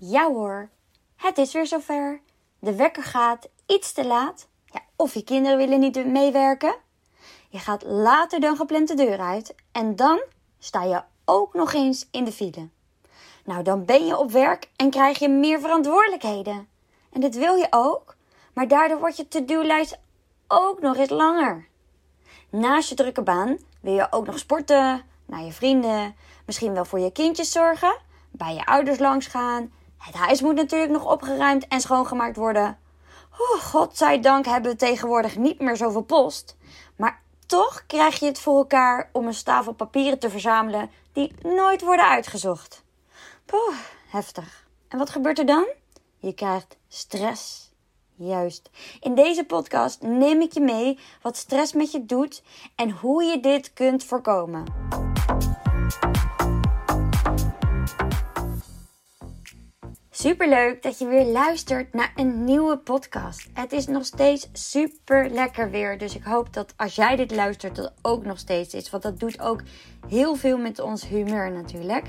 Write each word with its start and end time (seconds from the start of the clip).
Ja 0.00 0.26
hoor, 0.26 0.68
het 1.16 1.38
is 1.38 1.52
weer 1.52 1.66
zover. 1.66 2.20
De 2.58 2.74
wekker 2.74 3.02
gaat 3.02 3.48
iets 3.66 3.92
te 3.92 4.06
laat. 4.06 4.48
Ja, 4.64 4.80
of 4.96 5.14
je 5.14 5.24
kinderen 5.24 5.58
willen 5.58 5.80
niet 5.80 6.06
meewerken. 6.06 6.74
Je 7.48 7.58
gaat 7.58 7.82
later 7.82 8.40
dan 8.40 8.56
gepland 8.56 8.88
de 8.88 8.94
deur 8.94 9.18
uit. 9.18 9.54
En 9.72 9.96
dan 9.96 10.22
sta 10.58 10.82
je 10.82 11.02
ook 11.24 11.54
nog 11.54 11.72
eens 11.72 12.08
in 12.10 12.24
de 12.24 12.32
file. 12.32 12.68
Nou, 13.44 13.62
dan 13.62 13.84
ben 13.84 14.06
je 14.06 14.18
op 14.18 14.30
werk 14.30 14.70
en 14.76 14.90
krijg 14.90 15.18
je 15.18 15.28
meer 15.28 15.60
verantwoordelijkheden. 15.60 16.68
En 17.12 17.20
dit 17.20 17.36
wil 17.36 17.54
je 17.54 17.66
ook, 17.70 18.16
maar 18.52 18.68
daardoor 18.68 18.98
wordt 18.98 19.16
je 19.16 19.28
to-do-lijst 19.28 19.98
ook 20.48 20.80
nog 20.80 20.96
eens 20.96 21.10
langer. 21.10 21.68
Naast 22.50 22.88
je 22.88 22.94
drukke 22.94 23.22
baan 23.22 23.58
wil 23.80 23.94
je 23.94 24.06
ook 24.10 24.26
nog 24.26 24.38
sporten, 24.38 25.02
naar 25.26 25.42
je 25.42 25.52
vrienden, 25.52 26.16
misschien 26.46 26.72
wel 26.72 26.84
voor 26.84 26.98
je 26.98 27.12
kindjes 27.12 27.52
zorgen, 27.52 27.96
bij 28.30 28.54
je 28.54 28.66
ouders 28.66 28.98
langs 28.98 29.26
gaan. 29.26 29.72
Het 29.98 30.14
huis 30.14 30.40
moet 30.40 30.54
natuurlijk 30.54 30.92
nog 30.92 31.04
opgeruimd 31.04 31.68
en 31.68 31.80
schoongemaakt 31.80 32.36
worden. 32.36 32.78
Oh, 33.38 33.60
godzijdank 33.60 34.46
hebben 34.46 34.70
we 34.70 34.76
tegenwoordig 34.76 35.36
niet 35.36 35.60
meer 35.60 35.76
zoveel 35.76 36.02
post. 36.02 36.56
Maar 36.96 37.22
toch 37.46 37.84
krijg 37.86 38.18
je 38.18 38.26
het 38.26 38.40
voor 38.40 38.56
elkaar 38.56 39.10
om 39.12 39.26
een 39.26 39.34
stapel 39.34 39.72
papieren 39.72 40.18
te 40.18 40.30
verzamelen 40.30 40.90
die 41.12 41.34
nooit 41.42 41.82
worden 41.82 42.08
uitgezocht. 42.08 42.84
Poeh, 43.44 43.76
heftig. 44.08 44.66
En 44.88 44.98
wat 44.98 45.10
gebeurt 45.10 45.38
er 45.38 45.46
dan? 45.46 45.66
Je 46.18 46.32
krijgt 46.32 46.76
stress. 46.88 47.72
Juist. 48.14 48.70
In 49.00 49.14
deze 49.14 49.44
podcast 49.44 50.02
neem 50.02 50.40
ik 50.40 50.52
je 50.52 50.60
mee 50.60 50.98
wat 51.22 51.36
stress 51.36 51.72
met 51.72 51.92
je 51.92 52.06
doet 52.06 52.42
en 52.74 52.90
hoe 52.90 53.24
je 53.24 53.40
dit 53.40 53.72
kunt 53.72 54.04
voorkomen. 54.04 54.64
Superleuk 60.20 60.82
dat 60.82 60.98
je 60.98 61.06
weer 61.06 61.24
luistert 61.24 61.94
naar 61.94 62.12
een 62.16 62.44
nieuwe 62.44 62.78
podcast. 62.78 63.48
Het 63.52 63.72
is 63.72 63.86
nog 63.86 64.04
steeds 64.04 64.48
super 64.52 65.30
lekker 65.30 65.70
weer. 65.70 65.98
Dus 65.98 66.14
ik 66.16 66.22
hoop 66.22 66.52
dat 66.52 66.74
als 66.76 66.94
jij 66.94 67.16
dit 67.16 67.30
luistert, 67.34 67.76
dat 67.76 67.92
ook 68.02 68.24
nog 68.24 68.38
steeds 68.38 68.74
is. 68.74 68.90
Want 68.90 69.02
dat 69.02 69.20
doet 69.20 69.40
ook 69.40 69.62
heel 70.08 70.34
veel 70.34 70.58
met 70.58 70.80
ons 70.80 71.08
humeur 71.08 71.52
natuurlijk. 71.52 72.06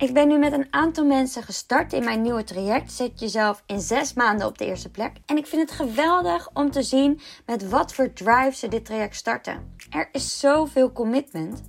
Ik 0.00 0.12
ben 0.12 0.28
nu 0.28 0.38
met 0.38 0.52
een 0.52 0.66
aantal 0.70 1.04
mensen 1.04 1.42
gestart 1.42 1.92
in 1.92 2.04
mijn 2.04 2.22
nieuwe 2.22 2.44
traject. 2.44 2.92
Zet 2.92 3.20
jezelf 3.20 3.62
in 3.66 3.80
zes 3.80 4.12
maanden 4.12 4.46
op 4.46 4.58
de 4.58 4.64
eerste 4.64 4.90
plek. 4.90 5.16
En 5.26 5.36
ik 5.36 5.46
vind 5.46 5.70
het 5.70 5.78
geweldig 5.78 6.48
om 6.52 6.70
te 6.70 6.82
zien 6.82 7.20
met 7.46 7.68
wat 7.68 7.94
voor 7.94 8.12
drive 8.12 8.52
ze 8.52 8.68
dit 8.68 8.84
traject 8.84 9.16
starten. 9.16 9.74
Er 9.90 10.08
is 10.12 10.38
zoveel 10.38 10.92
commitment. 10.92 11.62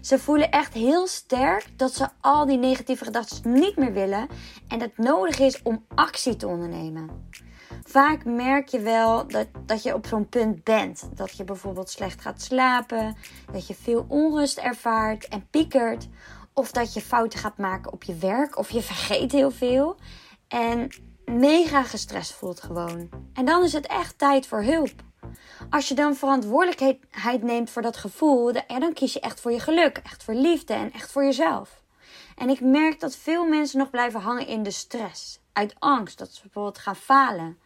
Ze 0.00 0.18
voelen 0.18 0.50
echt 0.50 0.74
heel 0.74 1.06
sterk 1.06 1.66
dat 1.76 1.94
ze 1.94 2.08
al 2.20 2.46
die 2.46 2.58
negatieve 2.58 3.04
gedachten 3.04 3.52
niet 3.52 3.76
meer 3.76 3.92
willen. 3.92 4.28
En 4.68 4.80
het 4.80 4.98
nodig 4.98 5.38
is 5.38 5.62
om 5.62 5.84
actie 5.94 6.36
te 6.36 6.46
ondernemen. 6.46 7.10
Vaak 7.84 8.24
merk 8.24 8.68
je 8.68 8.80
wel 8.80 9.26
dat, 9.26 9.46
dat 9.66 9.82
je 9.82 9.94
op 9.94 10.06
zo'n 10.06 10.28
punt 10.28 10.64
bent. 10.64 11.08
Dat 11.14 11.36
je 11.36 11.44
bijvoorbeeld 11.44 11.90
slecht 11.90 12.20
gaat 12.20 12.42
slapen. 12.42 13.16
Dat 13.52 13.66
je 13.66 13.74
veel 13.74 14.04
onrust 14.08 14.58
ervaart 14.58 15.28
en 15.28 15.46
piekert 15.50 16.08
of 16.58 16.70
dat 16.70 16.94
je 16.94 17.00
fouten 17.00 17.38
gaat 17.38 17.58
maken 17.58 17.92
op 17.92 18.02
je 18.02 18.14
werk. 18.14 18.58
Of 18.58 18.70
je 18.70 18.82
vergeet 18.82 19.32
heel 19.32 19.50
veel. 19.50 19.96
En 20.48 20.88
mega 21.24 21.82
gestrest 21.82 22.32
voelt 22.32 22.62
gewoon. 22.62 23.08
En 23.32 23.44
dan 23.44 23.64
is 23.64 23.72
het 23.72 23.86
echt 23.86 24.18
tijd 24.18 24.46
voor 24.46 24.62
hulp. 24.62 25.02
Als 25.70 25.88
je 25.88 25.94
dan 25.94 26.14
verantwoordelijkheid 26.16 27.42
neemt 27.42 27.70
voor 27.70 27.82
dat 27.82 27.96
gevoel, 27.96 28.52
dan 28.66 28.92
kies 28.92 29.12
je 29.12 29.20
echt 29.20 29.40
voor 29.40 29.52
je 29.52 29.60
geluk, 29.60 29.96
echt 29.96 30.24
voor 30.24 30.34
liefde 30.34 30.74
en 30.74 30.92
echt 30.92 31.12
voor 31.12 31.24
jezelf. 31.24 31.82
En 32.36 32.48
ik 32.48 32.60
merk 32.60 33.00
dat 33.00 33.16
veel 33.16 33.46
mensen 33.46 33.78
nog 33.78 33.90
blijven 33.90 34.20
hangen 34.20 34.46
in 34.46 34.62
de 34.62 34.70
stress. 34.70 35.40
Uit 35.52 35.74
angst 35.78 36.18
dat 36.18 36.32
ze 36.32 36.42
bijvoorbeeld 36.42 36.78
gaan 36.78 36.96
falen. 36.96 37.58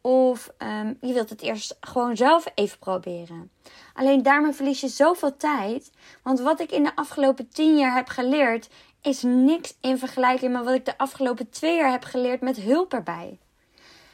Of 0.00 0.50
um, 0.58 0.96
je 1.00 1.12
wilt 1.12 1.30
het 1.30 1.42
eerst 1.42 1.76
gewoon 1.80 2.16
zelf 2.16 2.46
even 2.54 2.78
proberen. 2.78 3.50
Alleen 3.94 4.22
daarmee 4.22 4.52
verlies 4.52 4.80
je 4.80 4.88
zoveel 4.88 5.36
tijd. 5.36 5.90
Want 6.22 6.40
wat 6.40 6.60
ik 6.60 6.72
in 6.72 6.82
de 6.82 6.96
afgelopen 6.96 7.48
tien 7.48 7.76
jaar 7.76 7.94
heb 7.94 8.08
geleerd, 8.08 8.68
is 9.02 9.22
niks 9.22 9.76
in 9.80 9.98
vergelijking 9.98 10.52
met 10.52 10.64
wat 10.64 10.74
ik 10.74 10.84
de 10.84 10.98
afgelopen 10.98 11.50
twee 11.50 11.76
jaar 11.76 11.90
heb 11.90 12.04
geleerd 12.04 12.40
met 12.40 12.56
hulp 12.56 12.92
erbij. 12.92 13.38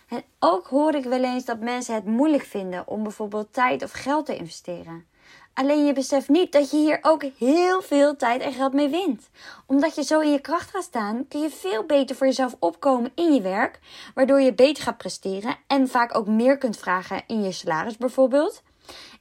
En 0.09 0.23
ook 0.39 0.67
hoor 0.67 0.95
ik 0.95 1.05
wel 1.05 1.25
eens 1.25 1.45
dat 1.45 1.59
mensen 1.59 1.95
het 1.95 2.05
moeilijk 2.05 2.43
vinden 2.43 2.89
om 2.89 3.03
bijvoorbeeld 3.03 3.53
tijd 3.53 3.83
of 3.83 3.93
geld 3.93 4.27
te 4.27 4.37
investeren. 4.37 5.07
Alleen 5.55 5.87
je 5.87 5.93
beseft 5.93 6.29
niet 6.29 6.53
dat 6.53 6.71
je 6.71 6.77
hier 6.77 6.99
ook 7.03 7.23
heel 7.39 7.83
veel 7.83 8.17
tijd 8.17 8.41
en 8.41 8.53
geld 8.53 8.73
mee 8.73 8.89
wint. 8.89 9.31
Omdat 9.67 9.95
je 9.95 10.03
zo 10.03 10.21
in 10.21 10.31
je 10.31 10.41
kracht 10.41 10.71
gaat 10.71 10.83
staan, 10.83 11.29
kun 11.29 11.41
je 11.41 11.51
veel 11.51 11.85
beter 11.85 12.17
voor 12.17 12.27
jezelf 12.27 12.57
opkomen 12.59 13.13
in 13.15 13.35
je 13.35 13.41
werk, 13.41 13.79
waardoor 14.15 14.41
je 14.41 14.55
beter 14.55 14.83
gaat 14.83 14.97
presteren 14.97 15.57
en 15.67 15.89
vaak 15.89 16.17
ook 16.17 16.27
meer 16.27 16.59
kunt 16.59 16.77
vragen 16.77 17.23
in 17.27 17.43
je 17.43 17.53
salaris 17.53 17.97
bijvoorbeeld. 17.97 18.63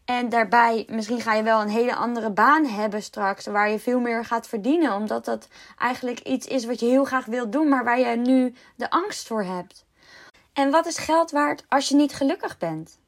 En 0.05 0.29
daarbij, 0.29 0.87
misschien 0.89 1.21
ga 1.21 1.33
je 1.33 1.43
wel 1.43 1.61
een 1.61 1.69
hele 1.69 1.95
andere 1.95 2.31
baan 2.31 2.65
hebben 2.65 3.03
straks, 3.03 3.45
waar 3.45 3.69
je 3.69 3.79
veel 3.79 3.99
meer 3.99 4.25
gaat 4.25 4.47
verdienen, 4.47 4.93
omdat 4.93 5.25
dat 5.25 5.47
eigenlijk 5.77 6.19
iets 6.19 6.47
is 6.47 6.65
wat 6.65 6.79
je 6.79 6.85
heel 6.85 7.05
graag 7.05 7.25
wilt 7.25 7.51
doen, 7.51 7.67
maar 7.67 7.83
waar 7.83 7.99
je 7.99 8.15
nu 8.15 8.53
de 8.75 8.89
angst 8.89 9.27
voor 9.27 9.43
hebt. 9.43 9.85
En 10.53 10.71
wat 10.71 10.85
is 10.85 10.97
geld 10.97 11.31
waard 11.31 11.65
als 11.67 11.89
je 11.89 11.95
niet 11.95 12.13
gelukkig 12.13 12.57
bent? 12.57 13.01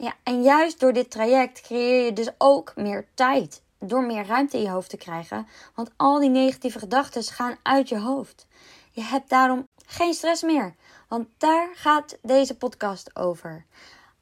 Ja, 0.00 0.14
en 0.22 0.42
juist 0.42 0.80
door 0.80 0.92
dit 0.92 1.10
traject 1.10 1.60
creëer 1.60 2.04
je 2.04 2.12
dus 2.12 2.28
ook 2.38 2.72
meer 2.76 3.06
tijd. 3.14 3.62
Door 3.78 4.02
meer 4.02 4.26
ruimte 4.26 4.56
in 4.56 4.62
je 4.62 4.70
hoofd 4.70 4.90
te 4.90 4.96
krijgen. 4.96 5.46
Want 5.74 5.90
al 5.96 6.18
die 6.18 6.30
negatieve 6.30 6.78
gedachten 6.78 7.22
gaan 7.22 7.56
uit 7.62 7.88
je 7.88 7.98
hoofd. 7.98 8.46
Je 8.90 9.02
hebt 9.02 9.28
daarom 9.28 9.68
geen 9.86 10.14
stress 10.14 10.42
meer. 10.42 10.74
Want 11.08 11.28
daar 11.38 11.68
gaat 11.74 12.18
deze 12.22 12.56
podcast 12.56 13.16
over. 13.16 13.64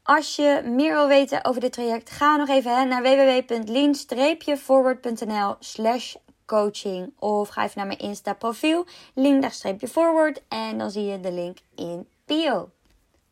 Als 0.02 0.36
je 0.36 0.62
meer 0.64 0.92
wil 0.92 1.08
weten 1.08 1.44
over 1.44 1.60
dit 1.60 1.72
traject, 1.72 2.10
ga 2.10 2.36
nog 2.36 2.48
even 2.48 2.88
naar 2.88 3.02
www.lean-forward.nl 3.02 5.56
slash 5.60 6.14
coaching. 6.46 7.12
Of 7.18 7.48
ga 7.48 7.64
even 7.64 7.78
naar 7.78 7.86
mijn 7.86 7.98
Insta 7.98 8.32
profiel, 8.32 8.86
lean-forward. 9.14 10.42
En 10.48 10.78
dan 10.78 10.90
zie 10.90 11.04
je 11.04 11.20
de 11.20 11.32
link 11.32 11.58
in 11.74 12.08
bio. 12.24 12.70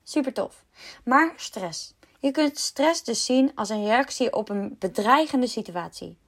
Super 0.02 0.32
tof. 0.32 0.64
Maar 1.04 1.32
stress. 1.36 1.93
Je 2.24 2.30
kunt 2.30 2.58
stress 2.58 3.02
dus 3.02 3.24
zien 3.24 3.52
als 3.54 3.68
een 3.68 3.84
reactie 3.84 4.32
op 4.32 4.48
een 4.48 4.76
bedreigende 4.78 5.46
situatie. 5.46 6.18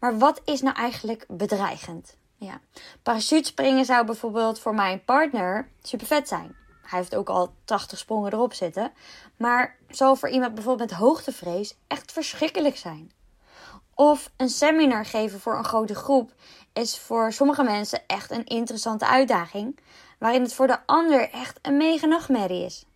Maar 0.00 0.18
wat 0.18 0.40
is 0.44 0.60
nou 0.60 0.76
eigenlijk 0.76 1.24
bedreigend? 1.28 2.16
Ja, 2.36 2.60
parachutespringen 3.02 3.84
zou 3.84 4.06
bijvoorbeeld 4.06 4.58
voor 4.58 4.74
mijn 4.74 5.04
partner 5.04 5.68
super 5.82 6.06
vet 6.06 6.28
zijn. 6.28 6.56
Hij 6.82 6.98
heeft 6.98 7.14
ook 7.14 7.28
al 7.28 7.54
80 7.64 7.98
sprongen 7.98 8.32
erop 8.32 8.54
zitten. 8.54 8.92
Maar 9.36 9.76
zal 9.88 10.16
voor 10.16 10.28
iemand 10.28 10.54
bijvoorbeeld 10.54 10.90
met 10.90 10.98
hoogtevrees 10.98 11.76
echt 11.86 12.12
verschrikkelijk 12.12 12.76
zijn. 12.76 13.12
Of 13.94 14.30
een 14.36 14.48
seminar 14.48 15.06
geven 15.06 15.40
voor 15.40 15.56
een 15.56 15.64
grote 15.64 15.94
groep 15.94 16.34
is 16.72 16.98
voor 16.98 17.32
sommige 17.32 17.62
mensen 17.62 18.02
echt 18.06 18.30
een 18.30 18.46
interessante 18.46 19.06
uitdaging, 19.06 19.78
waarin 20.18 20.42
het 20.42 20.54
voor 20.54 20.66
de 20.66 20.86
ander 20.86 21.30
echt 21.30 21.58
een 21.62 21.76
mega 21.76 22.06
nachtmerrie 22.06 22.64
is. 22.64 22.86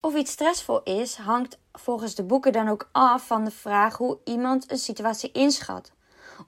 Of 0.00 0.14
iets 0.14 0.30
stressvol 0.30 0.82
is, 0.82 1.16
hangt 1.16 1.58
volgens 1.72 2.14
de 2.14 2.22
boeken 2.22 2.52
dan 2.52 2.68
ook 2.68 2.88
af 2.92 3.26
van 3.26 3.44
de 3.44 3.50
vraag 3.50 3.96
hoe 3.96 4.18
iemand 4.24 4.70
een 4.70 4.78
situatie 4.78 5.32
inschat. 5.32 5.92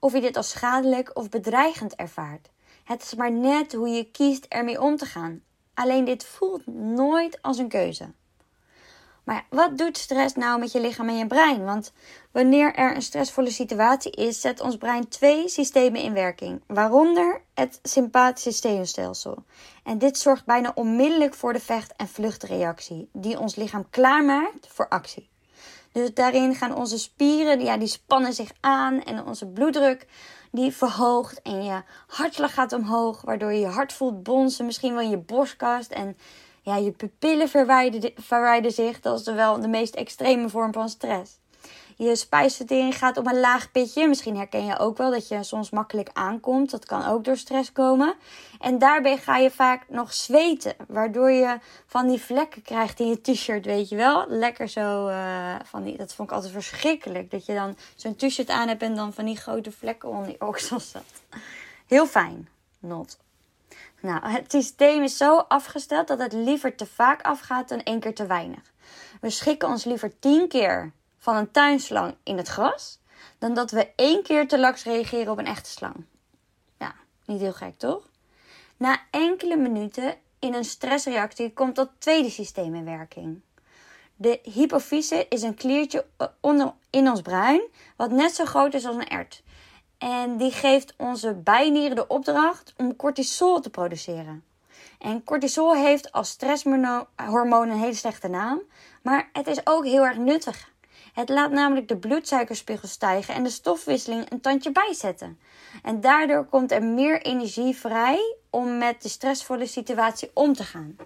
Of 0.01 0.13
je 0.13 0.21
dit 0.21 0.37
als 0.37 0.51
schadelijk 0.51 1.11
of 1.17 1.29
bedreigend 1.29 1.95
ervaart. 1.95 2.51
Het 2.85 3.03
is 3.03 3.15
maar 3.15 3.33
net 3.33 3.73
hoe 3.73 3.89
je 3.89 4.11
kiest 4.11 4.47
ermee 4.49 4.81
om 4.81 4.97
te 4.97 5.07
gaan. 5.07 5.43
Alleen 5.75 6.05
dit 6.05 6.25
voelt 6.25 6.67
nooit 6.67 7.43
als 7.43 7.59
een 7.59 7.69
keuze. 7.69 8.13
Maar 9.29 9.47
wat 9.51 9.79
doet 9.79 9.99
stress 9.99 10.35
nou 10.35 10.59
met 10.59 10.73
je 10.73 10.81
lichaam 10.81 11.09
en 11.09 11.17
je 11.17 11.27
brein? 11.27 11.65
Want 11.65 11.93
wanneer 12.33 12.75
er 12.75 12.95
een 12.95 13.03
stressvolle 13.03 13.51
situatie 13.51 14.13
is, 14.13 14.41
zet 14.41 14.61
ons 14.61 14.77
brein 14.77 15.09
twee 15.09 15.49
systemen 15.49 16.01
in 16.01 16.13
werking, 16.13 16.63
waaronder 16.67 17.43
het 17.55 17.79
sympathische 17.83 18.69
zenuwstelsel. 18.69 19.45
En 19.85 19.99
dit 19.99 20.19
zorgt 20.19 20.45
bijna 20.45 20.73
onmiddellijk 20.75 21.35
voor 21.35 21.53
de 21.53 21.61
vecht- 21.61 21.97
en 21.97 22.09
vluchtreactie, 22.09 23.09
die 23.13 23.39
ons 23.39 23.57
lichaam 23.57 23.87
klaarmaakt 23.91 24.67
voor 24.69 24.89
actie. 24.89 25.29
Dus 25.93 26.15
daarin 26.15 26.55
gaan 26.55 26.75
onze 26.75 26.99
spieren, 26.99 27.61
ja, 27.61 27.77
die 27.77 27.89
spannen 27.89 28.33
zich 28.33 28.51
aan 28.61 29.03
en 29.03 29.25
onze 29.25 29.47
bloeddruk 29.47 30.07
die 30.51 30.73
verhoogt 30.73 31.43
en 31.43 31.65
je 31.65 31.83
hartslag 32.07 32.55
gaat 32.55 32.73
omhoog, 32.73 33.21
waardoor 33.23 33.53
je 33.53 33.61
je 33.61 33.67
hart 33.67 33.93
voelt 33.93 34.23
bonzen, 34.23 34.67
misschien 34.67 34.93
wel 34.93 35.03
in 35.03 35.11
je 35.11 35.19
borstkast 35.19 35.91
en 35.91 36.17
ja, 36.69 36.77
je 36.77 36.91
pupillen 36.91 37.49
verwijden, 38.15 38.73
zich. 38.73 39.01
Dat 39.01 39.21
is 39.21 39.27
wel 39.27 39.61
de 39.61 39.69
meest 39.69 39.95
extreme 39.95 40.49
vorm 40.49 40.73
van 40.73 40.89
stress. 40.89 41.39
Je 41.97 42.17
spijsvertering 42.17 42.99
gaat 42.99 43.17
op 43.17 43.27
een 43.27 43.41
laag 43.41 43.71
pitje. 43.71 44.09
Misschien 44.09 44.37
herken 44.37 44.65
je 44.65 44.79
ook 44.79 44.97
wel 44.97 45.11
dat 45.11 45.29
je 45.29 45.43
soms 45.43 45.71
makkelijk 45.71 46.11
aankomt. 46.13 46.71
Dat 46.71 46.85
kan 46.85 47.07
ook 47.07 47.25
door 47.25 47.37
stress 47.37 47.73
komen. 47.73 48.15
En 48.59 48.79
daarbij 48.79 49.17
ga 49.17 49.37
je 49.37 49.51
vaak 49.51 49.85
nog 49.89 50.15
zweten. 50.15 50.75
Waardoor 50.89 51.31
je 51.31 51.59
van 51.87 52.09
die 52.09 52.21
vlekken 52.21 52.63
krijgt 52.63 53.01
in 53.01 53.09
je 53.09 53.21
t-shirt, 53.21 53.65
weet 53.65 53.89
je 53.89 53.97
wel. 53.97 54.25
Lekker 54.29 54.69
zo. 54.69 55.09
Uh, 55.09 55.55
van 55.65 55.83
die, 55.83 55.97
dat 55.97 56.15
vond 56.15 56.29
ik 56.29 56.35
altijd 56.35 56.53
verschrikkelijk. 56.53 57.31
Dat 57.31 57.47
je 57.47 57.55
dan 57.55 57.77
zo'n 57.97 58.17
t-shirt 58.17 58.49
aan 58.49 58.69
hebt 58.69 58.83
en 58.83 58.95
dan 58.95 59.13
van 59.13 59.25
die 59.25 59.37
grote 59.37 59.73
vlekken 59.73 60.09
onder 60.09 60.31
je 60.31 60.41
oksels 60.41 60.91
zat. 60.91 61.43
Heel 61.87 62.07
fijn. 62.07 62.49
Not. 62.79 63.19
Nou, 64.01 64.27
het 64.27 64.51
systeem 64.51 65.03
is 65.03 65.17
zo 65.17 65.37
afgesteld 65.37 66.09
dat 66.09 66.19
het 66.19 66.33
liever 66.33 66.77
te 66.77 66.87
vaak 66.87 67.23
afgaat 67.23 67.69
dan 67.69 67.83
één 67.83 68.01
keer 68.01 68.15
te 68.15 68.27
weinig. 68.27 68.73
We 69.21 69.31
schikken 69.31 69.69
ons 69.69 69.85
liever 69.85 70.19
tien 70.19 70.49
keer 70.49 70.93
van 71.19 71.37
een 71.37 71.51
tuinslang 71.51 72.15
in 72.23 72.37
het 72.37 72.49
gras 72.49 73.01
dan 73.39 73.55
dat 73.55 73.71
we 73.71 73.91
één 73.97 74.23
keer 74.23 74.49
te 74.49 74.59
laks 74.59 74.85
reageren 74.85 75.33
op 75.33 75.39
een 75.39 75.47
echte 75.47 75.71
slang. 75.71 76.05
Ja, 76.79 76.95
niet 77.25 77.41
heel 77.41 77.53
gek 77.53 77.79
toch? 77.79 78.09
Na 78.77 79.01
enkele 79.11 79.57
minuten 79.57 80.15
in 80.39 80.55
een 80.55 80.65
stressreactie 80.65 81.53
komt 81.53 81.77
dat 81.77 81.91
tweede 81.99 82.31
systeem 82.31 82.75
in 82.75 82.85
werking. 82.85 83.41
De 84.17 84.41
hypofyse 84.43 85.27
is 85.29 85.43
een 85.43 85.55
kliertje 85.55 86.07
onder, 86.41 86.73
in 86.91 87.09
ons 87.09 87.21
brein, 87.21 87.61
wat 87.97 88.11
net 88.11 88.35
zo 88.35 88.45
groot 88.45 88.75
is 88.75 88.85
als 88.87 88.97
een 88.97 89.09
ert. 89.09 89.43
En 89.99 90.37
die 90.37 90.53
geeft 90.53 90.95
onze 90.97 91.35
bijnieren 91.35 91.97
de 91.97 92.07
opdracht 92.07 92.75
om 92.77 92.97
cortisol 92.97 93.61
te 93.61 93.71
produceren. 93.71 94.45
En 94.99 95.25
cortisol 95.25 95.75
heeft 95.75 96.13
als 96.13 96.29
stresshormoon 96.29 97.69
een 97.69 97.79
hele 97.79 97.95
slechte 97.95 98.29
naam, 98.29 98.61
maar 99.03 99.29
het 99.33 99.47
is 99.47 99.67
ook 99.67 99.85
heel 99.85 100.05
erg 100.05 100.17
nuttig. 100.17 100.73
Het 101.13 101.29
laat 101.29 101.51
namelijk 101.51 101.89
de 101.89 101.97
bloedsuikerspiegel 101.97 102.89
stijgen 102.89 103.35
en 103.35 103.43
de 103.43 103.51
stofwisseling 103.51 104.31
een 104.31 104.41
tandje 104.41 104.73
bijzetten. 104.73 105.39
En 105.83 106.01
daardoor 106.01 106.45
komt 106.45 106.73
er 106.73 106.83
meer 106.83 107.23
energie 107.23 107.77
vrij 107.77 108.37
om 108.51 108.79
met 108.79 109.03
de 109.03 109.09
stressvolle 109.09 109.67
situatie 109.67 110.31
om 110.35 110.53
te 110.55 110.65
gaan. 110.65 110.97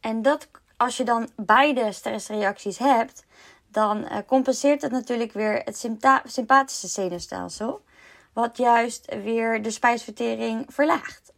En 0.00 0.22
dat, 0.22 0.48
als 0.76 0.96
je 0.96 1.04
dan 1.04 1.28
beide 1.36 1.92
stressreacties 1.92 2.78
hebt, 2.78 3.24
dan 3.68 3.98
uh, 3.98 4.16
compenseert 4.26 4.82
het 4.82 4.92
natuurlijk 4.92 5.32
weer 5.32 5.62
het 5.64 5.78
sympathische 6.24 6.86
zenuwstelsel, 6.88 7.84
wat 8.36 8.56
juist 8.56 9.14
weer 9.22 9.62
de 9.62 9.70
spijsvertering 9.70 10.64
verlaagt. 10.68 11.32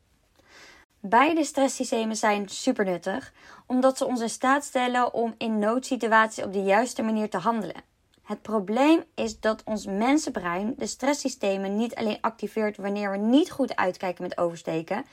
Beide 1.00 1.44
stresssystemen 1.44 2.16
zijn 2.16 2.48
super 2.48 2.84
nuttig, 2.84 3.32
omdat 3.66 3.98
ze 3.98 4.06
ons 4.06 4.20
in 4.20 4.30
staat 4.30 4.64
stellen 4.64 5.14
om 5.14 5.34
in 5.36 5.58
noodsituaties 5.58 6.44
op 6.44 6.52
de 6.52 6.62
juiste 6.62 7.02
manier 7.02 7.30
te 7.30 7.38
handelen. 7.38 7.82
Het 8.22 8.42
probleem 8.42 9.04
is 9.14 9.40
dat 9.40 9.62
ons 9.64 9.86
mensenbrein 9.86 10.74
de 10.76 10.86
stresssystemen 10.86 11.76
niet 11.76 11.94
alleen 11.94 12.18
activeert 12.20 12.76
wanneer 12.76 13.10
we 13.10 13.16
niet 13.16 13.50
goed 13.50 13.76
uitkijken 13.76 14.22
met 14.22 14.38
oversteken 14.38 15.04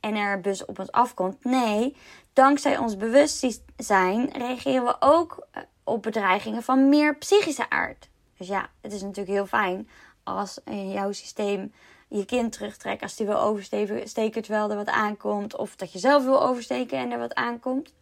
en 0.00 0.14
er 0.14 0.40
bus 0.40 0.64
op 0.64 0.78
ons 0.78 0.92
afkomt. 0.92 1.44
Nee, 1.44 1.96
dankzij 2.32 2.78
ons 2.78 2.96
bewustzijn 2.96 4.30
reageren 4.32 4.84
we 4.84 4.96
ook 5.00 5.46
eh, 5.50 5.62
op 5.84 6.02
bedreigingen 6.02 6.62
van 6.62 6.88
meer 6.88 7.16
psychische 7.16 7.70
aard. 7.70 8.08
Dus 8.36 8.48
ja, 8.48 8.70
het 8.80 8.92
is 8.92 9.02
natuurlijk 9.02 9.36
heel 9.36 9.46
fijn 9.46 9.88
als 10.24 10.58
in 10.64 10.90
jouw 10.90 11.12
systeem 11.12 11.72
je 12.08 12.24
kind 12.24 12.52
terugtrekt 12.52 13.02
als 13.02 13.16
die 13.16 13.26
wil 13.26 13.40
oversteken 13.40 14.42
terwijl 14.42 14.70
er 14.70 14.76
wat 14.76 14.88
aankomt. 14.88 15.56
Of 15.56 15.76
dat 15.76 15.92
je 15.92 15.98
zelf 15.98 16.24
wil 16.24 16.42
oversteken 16.42 16.98
en 16.98 17.10
er 17.10 17.18
wat 17.18 17.34
aankomt. 17.34 17.94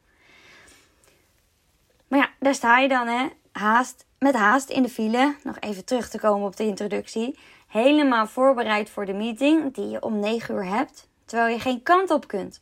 Maar 2.08 2.18
ja, 2.18 2.30
daar 2.38 2.54
sta 2.54 2.78
je 2.78 2.88
dan, 2.88 3.06
hè. 3.06 3.26
Haast, 3.52 4.06
met 4.18 4.34
haast 4.34 4.68
in 4.68 4.82
de 4.82 4.88
file. 4.88 5.34
Nog 5.42 5.56
even 5.60 5.84
terug 5.84 6.08
te 6.08 6.18
komen 6.18 6.46
op 6.46 6.56
de 6.56 6.66
introductie. 6.66 7.38
Helemaal 7.66 8.26
voorbereid 8.26 8.90
voor 8.90 9.06
de 9.06 9.12
meeting 9.12 9.74
die 9.74 9.88
je 9.88 10.02
om 10.02 10.20
9 10.20 10.54
uur 10.54 10.64
hebt. 10.64 11.08
Terwijl 11.24 11.54
je 11.54 11.60
geen 11.60 11.82
kant 11.82 12.10
op 12.10 12.26
kunt. 12.26 12.60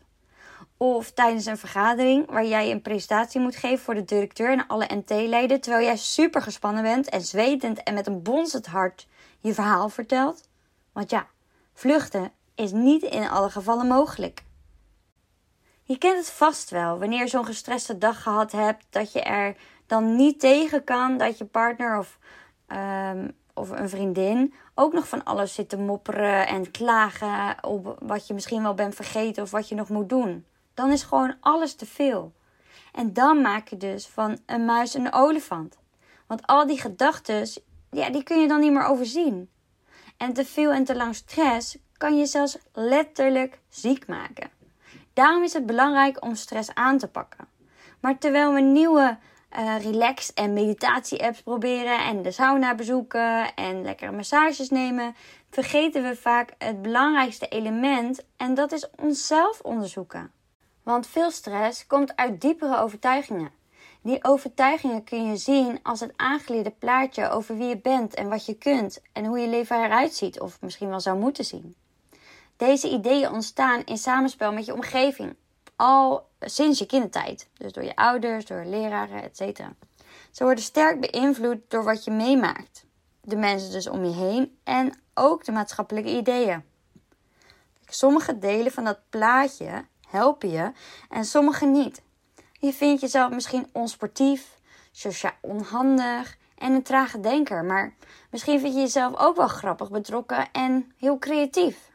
Of 0.77 1.11
tijdens 1.11 1.47
een 1.47 1.59
vergadering 1.59 2.31
waar 2.31 2.47
jij 2.47 2.71
een 2.71 2.83
presentatie 2.83 3.41
moet 3.41 3.57
geven 3.57 3.79
voor 3.79 3.95
de 3.95 4.05
directeur 4.05 4.53
en 4.53 4.67
alle 4.67 4.89
NT-leden. 4.95 5.61
Terwijl 5.61 5.85
jij 5.85 5.97
super 5.97 6.43
gespannen 6.43 6.83
bent 6.83 7.09
en 7.09 7.21
zwetend 7.21 7.83
en 7.83 7.95
met 7.95 8.07
een 8.07 8.23
bonzend 8.23 8.67
hart 8.67 9.07
je 9.39 9.55
verhaal 9.55 9.89
vertelt. 9.89 10.49
Want 10.93 11.11
ja, 11.11 11.27
vluchten 11.73 12.33
is 12.55 12.73
niet 12.73 13.03
in 13.03 13.29
alle 13.29 13.51
gevallen 13.51 13.87
mogelijk. 13.87 14.43
Je 15.83 15.99
kent 15.99 16.17
het 16.17 16.31
vast 16.31 16.71
wel 16.71 16.99
wanneer 16.99 17.19
je 17.19 17.29
zo'n 17.29 17.45
gestreste 17.45 17.99
dag 17.99 18.23
gehad 18.23 18.53
hebt, 18.53 18.87
dat 18.91 19.13
je 19.13 19.23
er 19.23 19.57
dan 19.87 20.17
niet 20.17 20.41
tegen 20.41 20.85
kan 20.85 21.17
dat 21.17 21.39
je 21.39 21.45
partner 21.45 21.99
of, 21.99 22.19
um, 22.69 23.37
of 23.55 23.71
een 23.71 23.89
vriendin 23.89 24.55
ook 24.75 24.93
nog 24.93 25.09
van 25.09 25.25
alles 25.25 25.55
zit 25.55 25.69
te 25.69 25.77
mopperen 25.77 26.47
en 26.47 26.71
klagen 26.71 27.57
op 27.65 27.99
wat 28.01 28.27
je 28.27 28.35
misschien 28.35 28.63
wel 28.63 28.75
bent 28.75 28.95
vergeten 28.95 29.43
of 29.43 29.51
wat 29.51 29.69
je 29.69 29.75
nog 29.75 29.89
moet 29.89 30.09
doen. 30.09 30.47
Dan 30.75 30.91
is 30.91 31.03
gewoon 31.03 31.35
alles 31.41 31.75
te 31.75 31.87
veel. 31.87 32.33
En 32.93 33.13
dan 33.13 33.41
maak 33.41 33.69
je 33.69 33.77
dus 33.77 34.07
van 34.07 34.39
een 34.47 34.65
muis 34.65 34.95
een 34.95 35.13
olifant. 35.13 35.79
Want 36.27 36.47
al 36.47 36.67
die 36.67 36.81
gedachten, 36.81 37.49
ja, 37.91 38.11
die 38.11 38.23
kun 38.23 38.41
je 38.41 38.49
dan 38.49 38.61
niet 38.61 38.73
meer 38.73 38.85
overzien. 38.85 39.51
En 40.17 40.33
te 40.33 40.45
veel 40.45 40.73
en 40.73 40.85
te 40.85 40.97
lang 40.97 41.15
stress 41.15 41.77
kan 41.97 42.19
je 42.19 42.27
zelfs 42.27 42.59
letterlijk 42.73 43.59
ziek 43.69 44.07
maken. 44.07 44.51
Daarom 45.13 45.43
is 45.43 45.53
het 45.53 45.67
belangrijk 45.67 46.25
om 46.25 46.35
stress 46.35 46.75
aan 46.75 46.99
te 46.99 47.09
pakken. 47.09 47.49
Maar 48.01 48.19
terwijl 48.19 48.53
we 48.53 48.61
nieuwe 48.61 49.19
uh, 49.59 49.83
relax- 49.83 50.33
en 50.35 50.53
meditatie-apps 50.53 51.43
proberen 51.43 52.05
en 52.05 52.23
de 52.23 52.31
sauna 52.31 52.75
bezoeken 52.75 53.55
en 53.55 53.83
lekkere 53.83 54.13
massages 54.13 54.71
nemen, 54.71 55.15
vergeten 55.51 56.03
we 56.03 56.17
vaak 56.17 56.55
het 56.59 56.83
belangrijkste 56.83 57.49
element 57.49 58.25
en 58.37 58.55
dat 58.55 58.73
is 58.73 58.91
onszelf 58.97 59.61
onderzoeken. 59.61 60.33
Want 60.83 61.07
veel 61.07 61.31
stress 61.31 61.87
komt 61.87 62.17
uit 62.17 62.41
diepere 62.41 62.79
overtuigingen. 62.79 63.51
Die 64.03 64.25
overtuigingen 64.25 65.05
kun 65.05 65.27
je 65.27 65.37
zien 65.37 65.79
als 65.83 66.01
het 66.01 66.13
aangeleerde 66.17 66.71
plaatje 66.71 67.29
over 67.29 67.57
wie 67.57 67.69
je 67.69 67.79
bent 67.79 68.15
en 68.15 68.29
wat 68.29 68.47
je 68.47 68.55
kunt 68.55 69.01
en 69.13 69.25
hoe 69.25 69.39
je 69.39 69.49
leven 69.49 69.85
eruit 69.85 70.15
ziet 70.15 70.41
of 70.41 70.61
misschien 70.61 70.89
wel 70.89 71.01
zou 71.01 71.19
moeten 71.19 71.45
zien. 71.45 71.75
Deze 72.57 72.91
ideeën 72.91 73.31
ontstaan 73.31 73.85
in 73.85 73.99
samenspel 73.99 74.53
met 74.53 74.67
je 74.67 74.75
omgeving, 74.75 75.37
al 75.77 76.29
sinds 76.41 76.79
je 76.79 76.87
kindertijd. 76.87 77.49
Dus 77.53 77.73
door 77.73 77.85
je 77.85 77.97
ouders, 77.97 78.47
door 78.47 78.65
leraren, 78.65 79.23
etc. 79.23 79.61
Ze 80.31 80.45
worden 80.45 80.65
sterk 80.65 81.01
beïnvloed 81.01 81.59
door 81.69 81.85
wat 81.85 82.05
je 82.05 82.11
meemaakt. 82.11 82.85
De 83.21 83.37
mensen 83.37 83.71
dus 83.71 83.89
om 83.89 84.05
je 84.05 84.15
heen 84.15 84.59
en 84.65 84.93
ook 85.15 85.45
de 85.45 85.53
maatschappelijke 85.53 86.17
ideeën. 86.17 86.65
Sommige 87.87 88.39
delen 88.39 88.73
van 88.73 88.85
dat 88.85 88.99
plaatje 89.11 89.85
helpen 90.09 90.51
je 90.51 90.73
en 91.09 91.25
sommige 91.25 91.67
niet. 91.67 92.03
Je 92.61 92.73
vindt 92.73 93.01
jezelf 93.01 93.31
misschien 93.31 93.69
onsportief, 93.73 94.59
sociaal 94.91 95.33
onhandig 95.41 96.37
en 96.57 96.73
een 96.73 96.83
trage 96.83 97.21
denker, 97.21 97.65
maar 97.65 97.95
misschien 98.31 98.61
vind 98.61 98.75
je 98.75 98.81
jezelf 98.81 99.17
ook 99.17 99.37
wel 99.37 99.49
grappig, 99.49 99.91
betrokken 99.91 100.53
en 100.53 100.93
heel 100.97 101.19
creatief. 101.19 101.91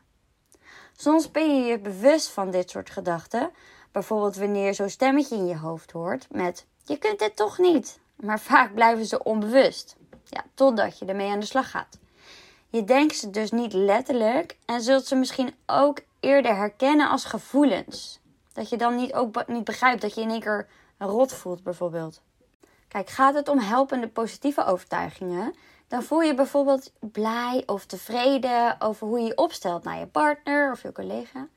Soms 0.97 1.31
ben 1.31 1.55
je 1.55 1.65
je 1.65 1.79
bewust 1.79 2.29
van 2.29 2.51
dit 2.51 2.69
soort 2.69 2.89
gedachten, 2.89 3.51
bijvoorbeeld 3.91 4.35
wanneer 4.35 4.73
zo'n 4.73 4.89
stemmetje 4.89 5.35
in 5.35 5.47
je 5.47 5.57
hoofd 5.57 5.91
hoort 5.91 6.27
met 6.31 6.65
je 6.83 6.97
kunt 6.97 7.19
dit 7.19 7.35
toch 7.35 7.57
niet, 7.57 7.99
maar 8.15 8.39
vaak 8.51 8.73
blijven 8.73 9.05
ze 9.05 9.23
onbewust, 9.23 9.95
ja, 10.23 10.43
totdat 10.53 10.99
je 10.99 11.05
ermee 11.05 11.31
aan 11.31 11.39
de 11.39 11.45
slag 11.45 11.69
gaat. 11.69 11.99
Je 12.69 12.83
denkt 12.83 13.15
ze 13.15 13.29
dus 13.29 13.51
niet 13.51 13.73
letterlijk 13.73 14.57
en 14.65 14.81
zult 14.81 15.05
ze 15.05 15.15
misschien 15.15 15.55
ook 15.65 15.99
eerder 16.19 16.55
herkennen 16.55 17.09
als 17.09 17.25
gevoelens. 17.25 18.21
Dat 18.53 18.69
je 18.69 18.77
dan 18.77 18.95
niet 18.95 19.13
ook 19.13 19.47
niet 19.47 19.63
begrijpt 19.63 20.01
dat 20.01 20.15
je 20.15 20.21
in 20.21 20.29
één 20.29 20.39
keer 20.39 20.67
rot 20.97 21.33
voelt, 21.33 21.63
bijvoorbeeld. 21.63 22.21
Kijk, 22.87 23.09
gaat 23.09 23.33
het 23.33 23.47
om 23.47 23.59
helpende 23.59 24.07
positieve 24.07 24.65
overtuigingen, 24.65 25.55
dan 25.87 26.03
voel 26.03 26.21
je 26.21 26.33
bijvoorbeeld 26.33 26.91
blij 26.99 27.63
of 27.65 27.85
tevreden 27.85 28.81
over 28.81 29.07
hoe 29.07 29.19
je 29.19 29.25
je 29.25 29.37
opstelt 29.37 29.83
naar 29.83 29.99
je 29.99 30.07
partner 30.07 30.71
of 30.71 30.81
je 30.81 30.91
collega. 30.91 31.47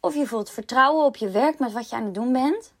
Of 0.00 0.14
je 0.14 0.26
voelt 0.26 0.50
vertrouwen 0.50 1.04
op 1.04 1.16
je 1.16 1.30
werk 1.30 1.58
met 1.58 1.72
wat 1.72 1.90
je 1.90 1.96
aan 1.96 2.04
het 2.04 2.14
doen 2.14 2.32
bent. 2.32 2.72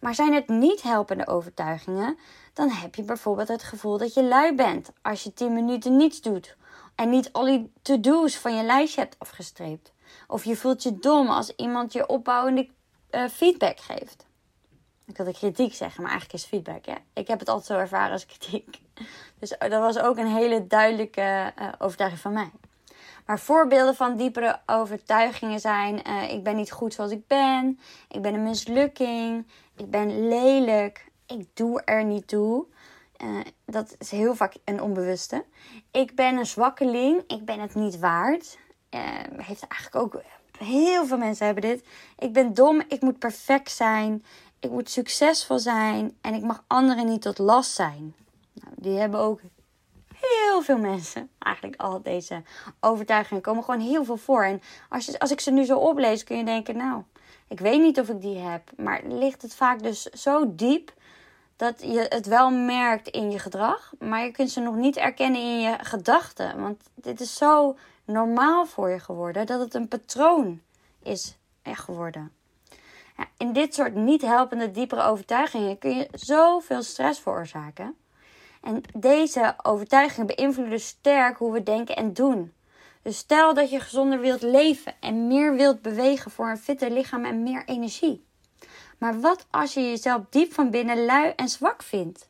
Maar 0.00 0.14
zijn 0.14 0.32
het 0.32 0.48
niet 0.48 0.82
helpende 0.82 1.26
overtuigingen, 1.26 2.18
dan 2.52 2.68
heb 2.68 2.94
je 2.94 3.02
bijvoorbeeld 3.02 3.48
het 3.48 3.62
gevoel 3.62 3.98
dat 3.98 4.14
je 4.14 4.22
lui 4.22 4.54
bent 4.54 4.90
als 5.02 5.22
je 5.22 5.32
10 5.32 5.52
minuten 5.52 5.96
niets 5.96 6.20
doet 6.20 6.56
en 6.94 7.10
niet 7.10 7.32
al 7.32 7.44
die 7.44 7.72
to-do's 7.82 8.36
van 8.36 8.56
je 8.56 8.62
lijstje 8.62 9.00
hebt 9.00 9.18
afgestreept. 9.18 9.92
Of 10.28 10.44
je 10.44 10.56
voelt 10.56 10.82
je 10.82 10.98
dom 10.98 11.28
als 11.28 11.52
iemand 11.56 11.92
je 11.92 12.06
opbouwende 12.06 12.68
uh, 13.10 13.28
feedback 13.28 13.80
geeft. 13.80 14.26
Ik 15.06 15.16
wilde 15.16 15.32
kritiek 15.32 15.74
zeggen, 15.74 16.02
maar 16.02 16.10
eigenlijk 16.10 16.42
is 16.42 16.48
feedback. 16.48 16.84
Ik 17.12 17.28
heb 17.28 17.38
het 17.38 17.48
altijd 17.48 17.66
zo 17.66 17.78
ervaren 17.78 18.12
als 18.12 18.26
kritiek. 18.26 18.78
Dus 19.38 19.54
dat 19.58 19.70
was 19.70 19.98
ook 19.98 20.16
een 20.16 20.34
hele 20.34 20.66
duidelijke 20.66 21.52
uh, 21.58 21.68
overtuiging 21.78 22.20
van 22.20 22.32
mij. 22.32 22.50
Maar 23.26 23.38
voorbeelden 23.38 23.94
van 23.94 24.16
diepere 24.16 24.60
overtuigingen 24.66 25.60
zijn: 25.60 26.00
uh, 26.08 26.32
ik 26.32 26.42
ben 26.42 26.56
niet 26.56 26.72
goed 26.72 26.94
zoals 26.94 27.10
ik 27.10 27.26
ben, 27.26 27.80
ik 28.08 28.22
ben 28.22 28.34
een 28.34 28.42
mislukking, 28.42 29.46
ik 29.76 29.90
ben 29.90 30.28
lelijk, 30.28 31.10
ik 31.26 31.46
doe 31.54 31.82
er 31.82 32.04
niet 32.04 32.28
toe. 32.28 32.66
Dat 33.64 33.94
is 33.98 34.10
heel 34.10 34.34
vaak 34.34 34.54
een 34.64 34.82
onbewuste. 34.82 35.44
Ik 35.90 36.14
ben 36.14 36.36
een 36.36 36.46
zwakkeling, 36.46 37.22
ik 37.26 37.44
ben 37.44 37.60
het 37.60 37.74
niet 37.74 37.98
waard. 37.98 38.58
Uh, 38.90 39.00
heeft 39.36 39.66
eigenlijk 39.66 39.94
ook 39.94 40.22
heel 40.60 41.06
veel 41.06 41.18
mensen 41.18 41.44
hebben 41.44 41.62
dit. 41.62 41.84
Ik 42.18 42.32
ben 42.32 42.54
dom, 42.54 42.82
ik 42.88 43.00
moet 43.00 43.18
perfect 43.18 43.70
zijn, 43.70 44.24
ik 44.60 44.70
moet 44.70 44.90
succesvol 44.90 45.58
zijn 45.58 46.16
en 46.20 46.34
ik 46.34 46.42
mag 46.42 46.64
anderen 46.66 47.06
niet 47.06 47.22
tot 47.22 47.38
last 47.38 47.74
zijn. 47.74 48.14
Nou, 48.52 48.74
die 48.76 48.98
hebben 48.98 49.20
ook 49.20 49.40
heel 50.14 50.62
veel 50.62 50.78
mensen. 50.78 51.30
Eigenlijk 51.38 51.82
al 51.82 52.02
deze 52.02 52.42
overtuigingen 52.80 53.42
komen 53.42 53.64
gewoon 53.64 53.80
heel 53.80 54.04
veel 54.04 54.16
voor. 54.16 54.44
En 54.44 54.62
als, 54.88 55.06
je, 55.06 55.18
als 55.18 55.30
ik 55.30 55.40
ze 55.40 55.50
nu 55.50 55.64
zo 55.64 55.78
oplees, 55.78 56.24
kun 56.24 56.36
je 56.36 56.44
denken, 56.44 56.76
nou, 56.76 57.02
Ik 57.48 57.60
weet 57.60 57.80
niet 57.80 58.00
of 58.00 58.08
ik 58.08 58.20
die 58.20 58.38
heb, 58.38 58.70
maar 58.76 59.02
ligt 59.08 59.42
het 59.42 59.54
vaak 59.54 59.82
dus 59.82 60.02
zo 60.02 60.54
diep 60.54 60.92
dat 61.56 61.82
je 61.82 62.06
het 62.08 62.26
wel 62.26 62.50
merkt 62.50 63.08
in 63.08 63.30
je 63.30 63.38
gedrag, 63.38 63.92
maar 63.98 64.24
je 64.24 64.30
kunt 64.30 64.50
ze 64.50 64.60
nog 64.60 64.74
niet 64.74 64.96
erkennen 64.96 65.40
in 65.40 65.60
je 65.60 65.76
gedachten. 65.80 66.60
Want 66.60 66.82
dit 66.94 67.20
is 67.20 67.34
zo 67.34 67.76
normaal 68.10 68.66
voor 68.66 68.90
je 68.90 68.98
geworden 68.98 69.46
dat 69.46 69.60
het 69.60 69.74
een 69.74 69.88
patroon 69.88 70.60
is 71.02 71.38
geworden. 71.62 72.32
Ja, 73.16 73.26
in 73.36 73.52
dit 73.52 73.74
soort 73.74 73.94
niet 73.94 74.22
helpende 74.22 74.70
diepere 74.70 75.02
overtuigingen 75.02 75.78
kun 75.78 75.96
je 75.96 76.08
zoveel 76.12 76.82
stress 76.82 77.20
veroorzaken. 77.20 77.96
En 78.60 78.82
deze 78.94 79.54
overtuigingen 79.62 80.26
beïnvloeden 80.26 80.80
sterk 80.80 81.38
hoe 81.38 81.52
we 81.52 81.62
denken 81.62 81.96
en 81.96 82.12
doen. 82.12 82.52
Dus 83.02 83.18
stel 83.18 83.54
dat 83.54 83.70
je 83.70 83.80
gezonder 83.80 84.20
wilt 84.20 84.42
leven 84.42 84.94
en 85.00 85.26
meer 85.26 85.54
wilt 85.54 85.82
bewegen 85.82 86.30
voor 86.30 86.48
een 86.48 86.58
fitter 86.58 86.90
lichaam 86.90 87.24
en 87.24 87.42
meer 87.42 87.62
energie. 87.66 88.24
Maar 88.98 89.20
wat 89.20 89.46
als 89.50 89.74
je 89.74 89.80
jezelf 89.80 90.22
diep 90.30 90.52
van 90.52 90.70
binnen 90.70 91.04
lui 91.04 91.32
en 91.36 91.48
zwak 91.48 91.82
vindt? 91.82 92.28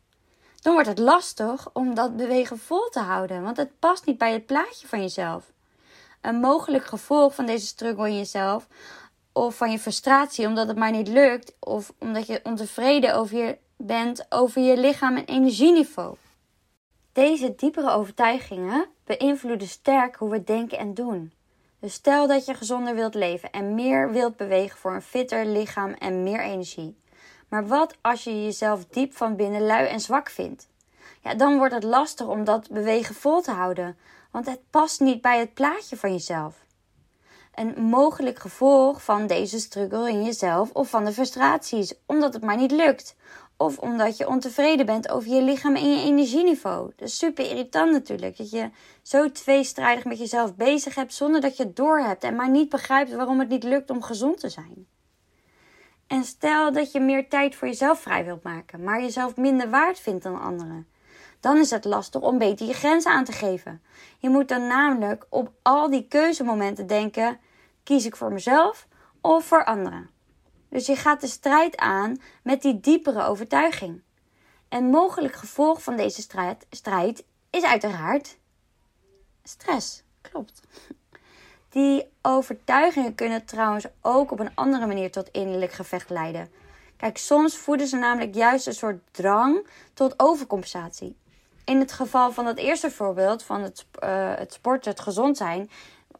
Dan 0.60 0.72
wordt 0.72 0.88
het 0.88 0.98
lastig 0.98 1.72
om 1.72 1.94
dat 1.94 2.16
bewegen 2.16 2.58
vol 2.58 2.88
te 2.88 3.00
houden, 3.00 3.42
want 3.42 3.56
het 3.56 3.78
past 3.78 4.06
niet 4.06 4.18
bij 4.18 4.32
het 4.32 4.46
plaatje 4.46 4.88
van 4.88 5.00
jezelf. 5.00 5.52
Een 6.20 6.40
mogelijk 6.40 6.84
gevolg 6.84 7.34
van 7.34 7.46
deze 7.46 7.66
struggle 7.66 8.08
in 8.08 8.16
jezelf 8.16 8.66
of 9.32 9.56
van 9.56 9.70
je 9.70 9.78
frustratie 9.78 10.46
omdat 10.46 10.68
het 10.68 10.76
maar 10.76 10.90
niet 10.90 11.08
lukt 11.08 11.54
of 11.58 11.92
omdat 11.98 12.26
je 12.26 12.40
ontevreden 12.42 13.14
over 13.14 13.36
je 13.36 13.58
bent 13.76 14.26
over 14.28 14.62
je 14.62 14.76
lichaam 14.76 15.16
en 15.16 15.24
energieniveau. 15.24 16.16
Deze 17.12 17.54
diepere 17.54 17.90
overtuigingen 17.90 18.86
beïnvloeden 19.04 19.68
sterk 19.68 20.16
hoe 20.16 20.30
we 20.30 20.44
denken 20.44 20.78
en 20.78 20.94
doen. 20.94 21.32
Dus 21.80 21.92
stel 21.92 22.26
dat 22.26 22.44
je 22.46 22.54
gezonder 22.54 22.94
wilt 22.94 23.14
leven 23.14 23.50
en 23.50 23.74
meer 23.74 24.12
wilt 24.12 24.36
bewegen 24.36 24.78
voor 24.78 24.94
een 24.94 25.02
fitter 25.02 25.46
lichaam 25.46 25.92
en 25.92 26.22
meer 26.22 26.40
energie. 26.40 26.98
Maar 27.48 27.66
wat 27.66 27.96
als 28.00 28.24
je 28.24 28.44
jezelf 28.44 28.84
diep 28.86 29.16
van 29.16 29.36
binnen 29.36 29.66
lui 29.66 29.86
en 29.86 30.00
zwak 30.00 30.30
vindt? 30.30 30.68
Ja, 31.22 31.34
dan 31.34 31.58
wordt 31.58 31.74
het 31.74 31.82
lastig 31.82 32.26
om 32.26 32.44
dat 32.44 32.70
bewegen 32.70 33.14
vol 33.14 33.40
te 33.40 33.50
houden, 33.50 33.96
want 34.30 34.46
het 34.46 34.60
past 34.70 35.00
niet 35.00 35.20
bij 35.20 35.38
het 35.38 35.54
plaatje 35.54 35.96
van 35.96 36.12
jezelf. 36.12 36.64
Een 37.54 37.82
mogelijk 37.82 38.38
gevolg 38.38 39.04
van 39.04 39.26
deze 39.26 39.58
struggle 39.58 40.10
in 40.10 40.24
jezelf 40.24 40.70
of 40.72 40.90
van 40.90 41.04
de 41.04 41.12
frustraties, 41.12 41.94
omdat 42.06 42.34
het 42.34 42.42
maar 42.42 42.56
niet 42.56 42.70
lukt. 42.70 43.16
Of 43.56 43.78
omdat 43.78 44.16
je 44.16 44.28
ontevreden 44.28 44.86
bent 44.86 45.10
over 45.10 45.30
je 45.30 45.42
lichaam 45.42 45.76
en 45.76 45.90
je 45.90 46.04
energieniveau. 46.04 46.92
Dat 46.96 47.08
is 47.08 47.18
super 47.18 47.50
irritant 47.50 47.92
natuurlijk. 47.92 48.36
Dat 48.36 48.50
je 48.50 48.70
zo 49.02 49.30
tweestrijdig 49.32 50.04
met 50.04 50.18
jezelf 50.18 50.56
bezig 50.56 50.94
hebt 50.94 51.14
zonder 51.14 51.40
dat 51.40 51.56
je 51.56 51.62
het 51.62 51.76
doorhebt 51.76 52.24
en 52.24 52.36
maar 52.36 52.50
niet 52.50 52.68
begrijpt 52.68 53.12
waarom 53.12 53.38
het 53.38 53.48
niet 53.48 53.64
lukt 53.64 53.90
om 53.90 54.02
gezond 54.02 54.40
te 54.40 54.48
zijn. 54.48 54.86
En 56.06 56.24
stel 56.24 56.72
dat 56.72 56.92
je 56.92 57.00
meer 57.00 57.28
tijd 57.28 57.54
voor 57.54 57.68
jezelf 57.68 58.00
vrij 58.00 58.24
wilt 58.24 58.42
maken, 58.42 58.84
maar 58.84 59.00
jezelf 59.00 59.36
minder 59.36 59.70
waard 59.70 60.00
vindt 60.00 60.22
dan 60.22 60.40
anderen. 60.40 60.86
Dan 61.40 61.56
is 61.56 61.70
het 61.70 61.84
lastig 61.84 62.20
om 62.20 62.38
beter 62.38 62.66
je 62.66 62.72
grenzen 62.72 63.12
aan 63.12 63.24
te 63.24 63.32
geven. 63.32 63.82
Je 64.18 64.28
moet 64.28 64.48
dan 64.48 64.66
namelijk 64.66 65.26
op 65.28 65.52
al 65.62 65.90
die 65.90 66.06
keuzemomenten 66.08 66.86
denken: 66.86 67.38
kies 67.82 68.06
ik 68.06 68.16
voor 68.16 68.32
mezelf 68.32 68.86
of 69.20 69.44
voor 69.44 69.64
anderen? 69.64 70.10
Dus 70.68 70.86
je 70.86 70.96
gaat 70.96 71.20
de 71.20 71.26
strijd 71.26 71.76
aan 71.76 72.20
met 72.42 72.62
die 72.62 72.80
diepere 72.80 73.22
overtuiging. 73.22 74.02
En 74.68 74.84
mogelijk 74.84 75.34
gevolg 75.34 75.82
van 75.82 75.96
deze 75.96 76.22
strijd, 76.22 76.66
strijd 76.70 77.24
is 77.50 77.64
uiteraard 77.64 78.38
stress. 79.42 80.02
Klopt. 80.20 80.60
Die 81.68 82.12
overtuigingen 82.22 83.14
kunnen 83.14 83.44
trouwens 83.44 83.86
ook 84.00 84.30
op 84.30 84.40
een 84.40 84.54
andere 84.54 84.86
manier 84.86 85.10
tot 85.10 85.28
innerlijk 85.30 85.72
gevecht 85.72 86.10
leiden. 86.10 86.48
Kijk, 86.96 87.18
soms 87.18 87.56
voeden 87.56 87.86
ze 87.86 87.96
namelijk 87.96 88.34
juist 88.34 88.66
een 88.66 88.74
soort 88.74 89.00
drang 89.10 89.66
tot 89.94 90.14
overcompensatie. 90.16 91.16
In 91.70 91.80
het 91.80 91.92
geval 91.92 92.32
van 92.32 92.44
dat 92.44 92.56
eerste 92.56 92.90
voorbeeld 92.90 93.42
van 93.42 93.62
het, 93.62 93.86
uh, 94.04 94.34
het 94.34 94.52
sporten, 94.52 94.90
het 94.90 95.00
gezond 95.00 95.36
zijn, 95.36 95.70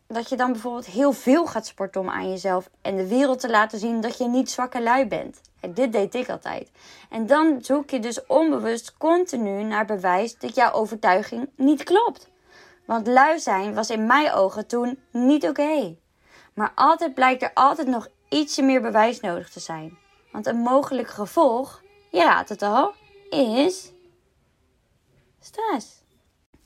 dat 0.07 0.29
je 0.29 0.37
dan 0.37 0.53
bijvoorbeeld 0.53 0.87
heel 0.87 1.13
veel 1.13 1.47
gaat 1.47 1.67
sporten 1.67 2.01
om 2.01 2.11
aan 2.11 2.29
jezelf 2.29 2.71
en 2.83 2.97
de 2.97 3.07
wereld 3.07 3.41
te 3.41 3.51
laten 3.51 3.79
zien 3.79 4.01
dat 4.01 4.19
je 4.19 4.29
niet 4.29 4.51
zwakke 4.51 4.83
lui 4.83 5.07
bent. 5.07 5.41
dit 5.69 5.93
deed 5.93 6.15
ik 6.15 6.29
altijd. 6.29 6.71
En 7.09 7.27
dan 7.27 7.59
zoek 7.63 7.91
je 7.91 8.01
dus 8.01 8.27
onbewust 8.27 8.97
continu 8.99 9.63
naar 9.63 9.85
bewijs 9.85 10.39
dat 10.39 10.55
jouw 10.55 10.73
overtuiging 10.73 11.49
niet 11.57 11.83
klopt. 11.83 12.29
Want 12.85 13.07
lui 13.07 13.39
zijn 13.39 13.75
was 13.75 13.91
in 13.91 14.07
mijn 14.07 14.33
ogen 14.33 14.67
toen 14.67 14.99
niet 15.11 15.49
oké. 15.49 15.97
Maar 16.55 16.73
altijd 16.75 17.15
blijkt 17.15 17.43
er 17.43 17.51
altijd 17.55 17.89
nog 17.89 18.09
ietsje 18.29 18.63
meer 18.63 18.81
bewijs 18.81 19.21
nodig 19.21 19.51
te 19.51 19.61
zijn. 19.61 19.99
Want 20.33 20.47
een 20.47 20.59
mogelijk 20.59 21.09
gevolg, 21.09 21.83
je 22.11 22.23
raadt 22.23 22.49
het 22.49 22.63
al, 22.63 22.93
is 23.31 23.93
stress. 25.41 26.03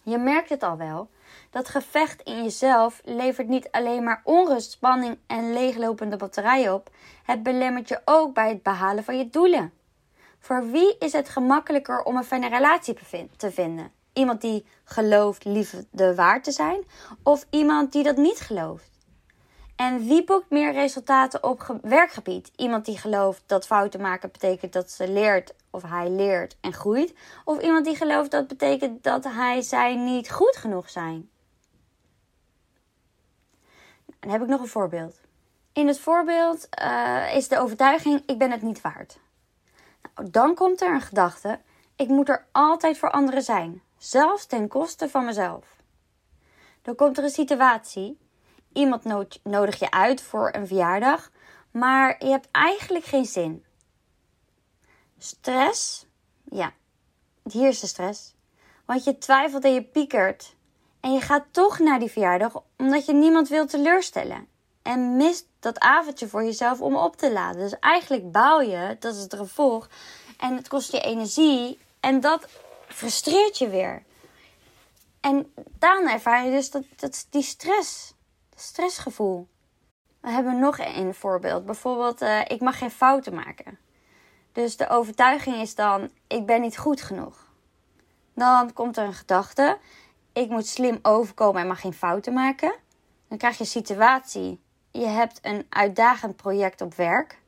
Je 0.02 0.18
merkt 0.18 0.48
het 0.48 0.62
al 0.62 0.76
wel. 0.76 1.08
Dat 1.50 1.68
gevecht 1.68 2.22
in 2.22 2.42
jezelf 2.42 3.00
levert 3.04 3.48
niet 3.48 3.68
alleen 3.70 4.04
maar 4.04 4.20
onrust, 4.24 4.70
spanning 4.70 5.18
en 5.26 5.52
leeglopende 5.52 6.16
batterij 6.16 6.70
op. 6.70 6.90
Het 7.22 7.42
belemmert 7.42 7.88
je 7.88 8.00
ook 8.04 8.34
bij 8.34 8.48
het 8.48 8.62
behalen 8.62 9.04
van 9.04 9.18
je 9.18 9.30
doelen. 9.30 9.72
Voor 10.38 10.70
wie 10.70 10.98
is 10.98 11.12
het 11.12 11.28
gemakkelijker 11.28 12.02
om 12.02 12.16
een 12.16 12.24
fijne 12.24 12.48
relatie 12.48 12.96
te 13.36 13.50
vinden? 13.50 13.90
Iemand 14.12 14.40
die 14.40 14.66
gelooft 14.84 15.44
liefde 15.44 16.14
waard 16.14 16.44
te 16.44 16.52
zijn 16.52 16.84
of 17.22 17.46
iemand 17.50 17.92
die 17.92 18.02
dat 18.02 18.16
niet 18.16 18.40
gelooft? 18.40 18.90
En 19.76 20.06
wie 20.06 20.24
boekt 20.24 20.50
meer 20.50 20.72
resultaten 20.72 21.42
op 21.44 21.78
werkgebied? 21.82 22.50
Iemand 22.56 22.84
die 22.84 22.98
gelooft 22.98 23.42
dat 23.46 23.66
fouten 23.66 24.00
maken 24.00 24.30
betekent 24.32 24.72
dat 24.72 24.90
ze 24.90 25.08
leert 25.08 25.54
of 25.74 25.82
hij 25.82 26.10
leert 26.10 26.56
en 26.60 26.72
groeit? 26.72 27.14
Of 27.44 27.60
iemand 27.60 27.84
die 27.84 27.96
gelooft 27.96 28.30
dat 28.30 28.48
betekent 28.48 29.02
dat 29.02 29.24
hij 29.24 29.62
zij 29.62 29.94
niet 29.94 30.30
goed 30.30 30.56
genoeg 30.56 30.90
zijn? 30.90 31.30
Dan 34.20 34.30
heb 34.30 34.42
ik 34.42 34.48
nog 34.48 34.60
een 34.60 34.66
voorbeeld. 34.66 35.20
In 35.72 35.86
het 35.86 36.00
voorbeeld 36.00 36.68
uh, 36.82 37.36
is 37.36 37.48
de 37.48 37.58
overtuiging: 37.58 38.22
ik 38.26 38.38
ben 38.38 38.50
het 38.50 38.62
niet 38.62 38.80
waard. 38.80 39.18
Nou, 40.14 40.30
dan 40.30 40.54
komt 40.54 40.80
er 40.80 40.94
een 40.94 41.00
gedachte: 41.00 41.60
ik 41.96 42.08
moet 42.08 42.28
er 42.28 42.46
altijd 42.52 42.98
voor 42.98 43.10
anderen 43.10 43.42
zijn, 43.42 43.82
zelfs 43.98 44.46
ten 44.46 44.68
koste 44.68 45.08
van 45.08 45.24
mezelf. 45.24 45.76
Dan 46.82 46.94
komt 46.94 47.18
er 47.18 47.24
een 47.24 47.30
situatie: 47.30 48.18
iemand 48.72 49.04
nodigt 49.42 49.78
je 49.78 49.90
uit 49.90 50.22
voor 50.22 50.54
een 50.54 50.66
verjaardag, 50.66 51.30
maar 51.70 52.24
je 52.24 52.30
hebt 52.30 52.48
eigenlijk 52.50 53.04
geen 53.04 53.26
zin. 53.26 53.63
Stress? 55.24 56.06
Ja, 56.44 56.72
hier 57.42 57.68
is 57.68 57.80
de 57.80 57.86
stress. 57.86 58.34
Want 58.84 59.04
je 59.04 59.18
twijfelt 59.18 59.64
en 59.64 59.74
je 59.74 59.82
piekert. 59.82 60.54
En 61.00 61.12
je 61.12 61.20
gaat 61.20 61.44
toch 61.50 61.78
naar 61.78 61.98
die 61.98 62.10
verjaardag 62.10 62.62
omdat 62.76 63.06
je 63.06 63.12
niemand 63.12 63.48
wil 63.48 63.66
teleurstellen. 63.66 64.48
En 64.82 65.16
mist 65.16 65.46
dat 65.60 65.78
avondje 65.78 66.28
voor 66.28 66.44
jezelf 66.44 66.80
om 66.80 66.96
op 66.96 67.16
te 67.16 67.32
laden. 67.32 67.60
Dus 67.60 67.78
eigenlijk 67.78 68.32
baal 68.32 68.60
je, 68.60 68.96
dat 68.98 69.14
is 69.14 69.22
het 69.22 69.34
gevolg. 69.34 69.88
En 70.38 70.56
het 70.56 70.68
kost 70.68 70.92
je 70.92 71.00
energie. 71.00 71.78
En 72.00 72.20
dat 72.20 72.48
frustreert 72.88 73.58
je 73.58 73.68
weer. 73.68 74.02
En 75.20 75.54
dan 75.78 76.08
ervaar 76.08 76.44
je 76.44 76.50
dus 76.50 76.70
dat, 76.70 76.84
dat 76.96 77.26
die 77.30 77.42
stress, 77.42 78.14
dat 78.50 78.60
stressgevoel. 78.60 79.48
We 80.20 80.30
hebben 80.30 80.58
nog 80.58 80.78
een 80.78 81.14
voorbeeld. 81.14 81.64
Bijvoorbeeld, 81.64 82.22
uh, 82.22 82.40
ik 82.46 82.60
mag 82.60 82.78
geen 82.78 82.90
fouten 82.90 83.34
maken. 83.34 83.78
Dus 84.54 84.76
de 84.76 84.88
overtuiging 84.88 85.56
is 85.56 85.74
dan, 85.74 86.10
ik 86.26 86.46
ben 86.46 86.60
niet 86.60 86.78
goed 86.78 87.02
genoeg. 87.02 87.52
Dan 88.34 88.72
komt 88.72 88.96
er 88.96 89.04
een 89.04 89.14
gedachte, 89.14 89.78
ik 90.32 90.48
moet 90.48 90.66
slim 90.66 90.98
overkomen 91.02 91.60
en 91.60 91.66
mag 91.66 91.80
geen 91.80 91.92
fouten 91.92 92.32
maken. 92.32 92.74
Dan 93.28 93.38
krijg 93.38 93.54
je 93.54 93.60
een 93.60 93.70
situatie. 93.70 94.60
Je 94.90 95.06
hebt 95.06 95.38
een 95.42 95.66
uitdagend 95.68 96.36
project 96.36 96.80
op 96.80 96.94
werk. 96.94 97.38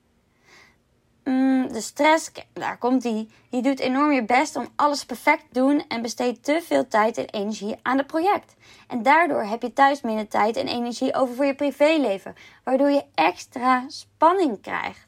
Mm, 1.25 1.73
de 1.73 1.81
stress, 1.81 2.31
daar 2.53 2.79
komt 2.79 3.03
die. 3.03 3.31
Je 3.51 3.63
doet 3.63 3.81
enorm 3.81 4.13
je 4.13 4.25
best 4.25 4.57
om 4.57 4.69
alles 4.77 5.05
perfect 5.05 5.41
te 5.41 5.61
doen 5.61 5.85
en 5.89 6.03
besteedt 6.03 6.45
te 6.45 6.63
veel 6.63 6.89
tijd 6.89 7.17
en 7.17 7.29
energie 7.31 7.79
aan 7.83 7.99
het 7.99 8.07
project. 8.07 8.55
En 8.89 9.03
daardoor 9.03 9.43
heb 9.43 9.63
je 9.63 9.73
thuis 9.73 10.01
minder 10.01 10.29
tijd 10.29 10.57
en 10.57 10.69
energie 10.69 11.15
over 11.15 11.35
voor 11.35 11.45
je 11.45 11.55
privéleven, 11.55 12.35
waardoor 12.65 12.91
je 12.91 13.05
extra 13.15 13.85
spanning 13.89 14.61
krijgt. 14.61 15.06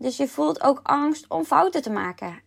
Dus 0.00 0.16
je 0.16 0.28
voelt 0.28 0.62
ook 0.62 0.80
angst 0.82 1.24
om 1.28 1.44
fouten 1.44 1.82
te 1.82 1.90
maken. 1.90 2.42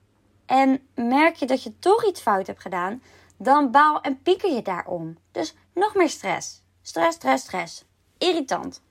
En 0.45 0.87
merk 0.95 1.35
je 1.35 1.45
dat 1.45 1.63
je 1.63 1.79
toch 1.79 2.05
iets 2.05 2.21
fout 2.21 2.47
hebt 2.47 2.61
gedaan, 2.61 3.03
dan 3.37 3.71
baal 3.71 4.01
en 4.01 4.21
pieker 4.21 4.53
je 4.53 4.61
daarom. 4.61 5.17
Dus 5.31 5.55
nog 5.73 5.95
meer 5.95 6.09
stress. 6.09 6.63
Stress, 6.81 7.15
stress, 7.15 7.43
stress. 7.43 7.85
Irritant. 8.17 8.81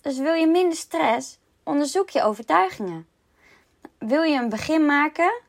Dus 0.00 0.18
wil 0.18 0.32
je 0.32 0.46
minder 0.46 0.76
stress, 0.76 1.38
onderzoek 1.62 2.10
je 2.10 2.22
overtuigingen. 2.22 3.06
Wil 3.98 4.22
je 4.22 4.38
een 4.38 4.48
begin 4.48 4.86
maken 4.86 5.40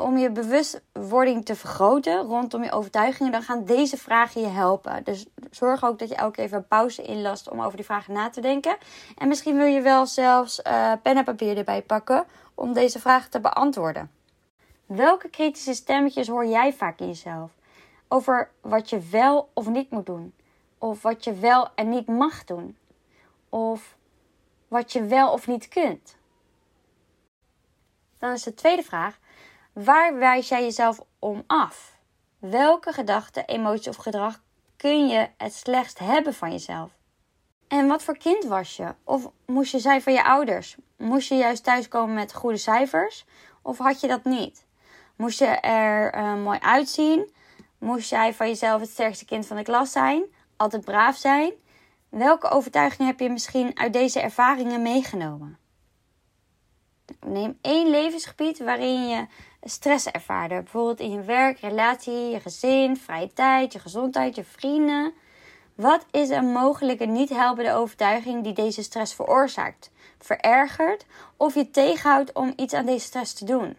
om 0.00 0.18
je 0.18 0.30
bewustwording 0.30 1.44
te 1.44 1.54
vergroten 1.54 2.22
rondom 2.22 2.62
je 2.62 2.72
overtuigingen, 2.72 3.32
dan 3.32 3.42
gaan 3.42 3.64
deze 3.64 3.96
vragen 3.96 4.40
je 4.40 4.46
helpen. 4.46 5.04
Dus 5.04 5.26
zorg 5.50 5.84
ook 5.84 5.98
dat 5.98 6.08
je 6.08 6.14
elke 6.14 6.34
keer 6.34 6.44
even 6.44 6.58
een 6.58 6.66
pauze 6.66 7.02
inlast 7.02 7.50
om 7.50 7.62
over 7.62 7.76
die 7.76 7.84
vragen 7.84 8.12
na 8.12 8.30
te 8.30 8.40
denken. 8.40 8.76
En 9.18 9.28
misschien 9.28 9.56
wil 9.56 9.66
je 9.66 9.80
wel 9.80 10.06
zelfs 10.06 10.60
uh, 10.66 10.92
pen 11.02 11.16
en 11.16 11.24
papier 11.24 11.56
erbij 11.56 11.82
pakken 11.82 12.24
om 12.54 12.72
deze 12.72 13.00
vragen 13.00 13.30
te 13.30 13.40
beantwoorden. 13.40 14.10
Welke 14.86 15.28
kritische 15.28 15.74
stemmetjes 15.74 16.28
hoor 16.28 16.46
jij 16.46 16.72
vaak 16.72 17.00
in 17.00 17.06
jezelf? 17.06 17.50
Over 18.08 18.50
wat 18.60 18.90
je 18.90 19.00
wel 19.10 19.50
of 19.52 19.68
niet 19.68 19.90
moet 19.90 20.06
doen. 20.06 20.34
Of 20.78 21.02
wat 21.02 21.24
je 21.24 21.34
wel 21.34 21.68
en 21.74 21.88
niet 21.88 22.06
mag 22.06 22.44
doen. 22.44 22.76
Of 23.48 23.96
wat 24.68 24.92
je 24.92 25.04
wel 25.04 25.32
of 25.32 25.46
niet 25.46 25.68
kunt. 25.68 26.16
Dan 28.18 28.32
is 28.32 28.42
de 28.42 28.54
tweede 28.54 28.82
vraag: 28.82 29.18
waar 29.84 30.18
wijs 30.18 30.48
jij 30.48 30.62
jezelf 30.62 31.00
om 31.18 31.42
af? 31.46 31.98
Welke 32.38 32.92
gedachten, 32.92 33.46
emotie 33.46 33.90
of 33.90 33.96
gedrag 33.96 34.42
kun 34.76 35.08
je 35.08 35.28
het 35.36 35.54
slechtst 35.54 35.98
hebben 35.98 36.34
van 36.34 36.50
jezelf? 36.50 36.90
En 37.68 37.86
wat 37.86 38.02
voor 38.02 38.16
kind 38.16 38.44
was 38.44 38.76
je? 38.76 38.94
Of 39.04 39.30
moest 39.46 39.72
je 39.72 39.78
zijn 39.78 40.02
van 40.02 40.12
je 40.12 40.24
ouders? 40.24 40.76
Moest 40.96 41.28
je 41.28 41.34
juist 41.34 41.64
thuiskomen 41.64 42.14
met 42.14 42.34
goede 42.34 42.56
cijfers? 42.56 43.24
Of 43.62 43.78
had 43.78 44.00
je 44.00 44.08
dat 44.08 44.24
niet? 44.24 44.66
Moest 45.16 45.38
je 45.38 45.46
er 45.46 46.14
uh, 46.14 46.34
mooi 46.34 46.58
uitzien? 46.58 47.32
Moest 47.78 48.10
jij 48.10 48.34
van 48.34 48.48
jezelf 48.48 48.80
het 48.80 48.90
sterkste 48.90 49.24
kind 49.24 49.46
van 49.46 49.56
de 49.56 49.62
klas 49.62 49.92
zijn? 49.92 50.24
Altijd 50.56 50.84
braaf 50.84 51.16
zijn? 51.16 51.52
Welke 52.08 52.48
overtuiging 52.48 53.08
heb 53.08 53.20
je 53.20 53.30
misschien 53.30 53.78
uit 53.78 53.92
deze 53.92 54.20
ervaringen 54.20 54.82
meegenomen? 54.82 55.58
Neem 57.26 57.58
één 57.60 57.90
levensgebied 57.90 58.58
waarin 58.58 59.08
je 59.08 59.26
stress 59.68 60.06
ervaarde. 60.06 60.54
Bijvoorbeeld 60.54 61.00
in 61.00 61.10
je 61.10 61.22
werk, 61.22 61.58
relatie, 61.58 62.30
je 62.30 62.40
gezin, 62.40 62.96
vrije 62.96 63.32
tijd, 63.32 63.72
je 63.72 63.78
gezondheid, 63.78 64.34
je 64.34 64.44
vrienden. 64.44 65.12
Wat 65.74 66.06
is 66.10 66.28
een 66.28 66.52
mogelijke 66.52 67.04
niet 67.04 67.28
helpende 67.28 67.72
overtuiging 67.72 68.44
die 68.44 68.52
deze 68.52 68.82
stress 68.82 69.14
veroorzaakt, 69.14 69.90
verergert 70.18 71.06
of 71.36 71.54
je 71.54 71.70
tegenhoudt 71.70 72.32
om 72.32 72.52
iets 72.56 72.74
aan 72.74 72.86
deze 72.86 73.06
stress 73.06 73.34
te 73.34 73.44
doen? 73.44 73.76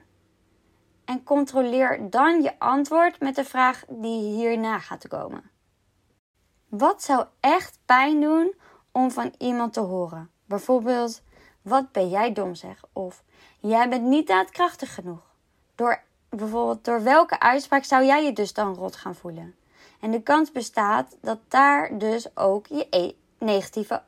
En 1.06 1.24
controleer 1.24 2.10
dan 2.10 2.41
je 2.41 2.60
antwoord 2.60 3.20
met 3.20 3.36
de 3.36 3.46
vraag 3.46 3.84
die 3.88 4.36
hierna 4.36 4.79
gaat 4.79 5.08
komen. 5.08 5.51
Wat 6.70 7.03
zou 7.03 7.25
echt 7.39 7.79
pijn 7.86 8.22
doen 8.22 8.53
om 8.91 9.12
van 9.12 9.34
iemand 9.38 9.74
te 9.74 9.79
horen? 9.79 10.29
Bijvoorbeeld, 10.46 11.22
wat 11.62 11.91
ben 11.91 12.10
jij 12.10 12.34
dom 12.34 12.56
zeg? 12.56 12.82
Of 12.94 13.24
jij 13.60 13.89
bent 13.89 14.03
niet 14.03 14.27
daadkrachtig 14.27 14.94
genoeg. 14.94 15.26
Door 15.77 16.01
bijvoorbeeld, 16.29 16.86
door 16.86 17.03
welke 17.03 17.39
uitspraak 17.39 17.84
zou 17.84 18.05
jij 18.05 18.24
je 18.24 18.34
dus 18.34 18.53
dan 18.53 18.74
rot 18.74 18.96
gaan 18.96 19.15
voelen? 19.15 19.55
En 20.00 20.12
de 20.12 20.22
kans 20.22 20.51
bestaat 20.51 21.15
dat 21.22 21.39
daar 21.48 21.98
dus 21.98 22.38
ook 22.38 22.67
je 22.67 22.88
e- 22.89 23.13
negatieve 23.38 24.01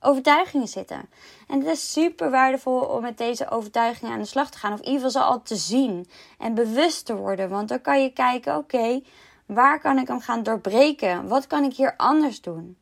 overtuigingen 0.00 0.68
zitten. 0.68 1.08
En 1.48 1.58
het 1.58 1.68
is 1.68 1.92
super 1.92 2.30
waardevol 2.30 2.80
om 2.80 3.02
met 3.02 3.18
deze 3.18 3.50
overtuigingen 3.50 4.12
aan 4.12 4.18
de 4.18 4.24
slag 4.24 4.50
te 4.50 4.58
gaan. 4.58 4.72
Of 4.72 4.78
in 4.78 4.86
ieder 4.86 5.02
geval 5.02 5.22
ze 5.22 5.28
al 5.28 5.42
te 5.42 5.56
zien 5.56 6.08
en 6.38 6.54
bewust 6.54 7.06
te 7.06 7.16
worden. 7.16 7.48
Want 7.48 7.68
dan 7.68 7.80
kan 7.80 8.02
je 8.02 8.12
kijken, 8.12 8.56
oké, 8.56 9.02
waar 9.46 9.80
kan 9.80 9.98
ik 9.98 10.08
hem 10.08 10.20
gaan 10.20 10.42
doorbreken? 10.42 11.28
Wat 11.28 11.46
kan 11.46 11.64
ik 11.64 11.74
hier 11.74 11.94
anders 11.96 12.40
doen? 12.40 12.76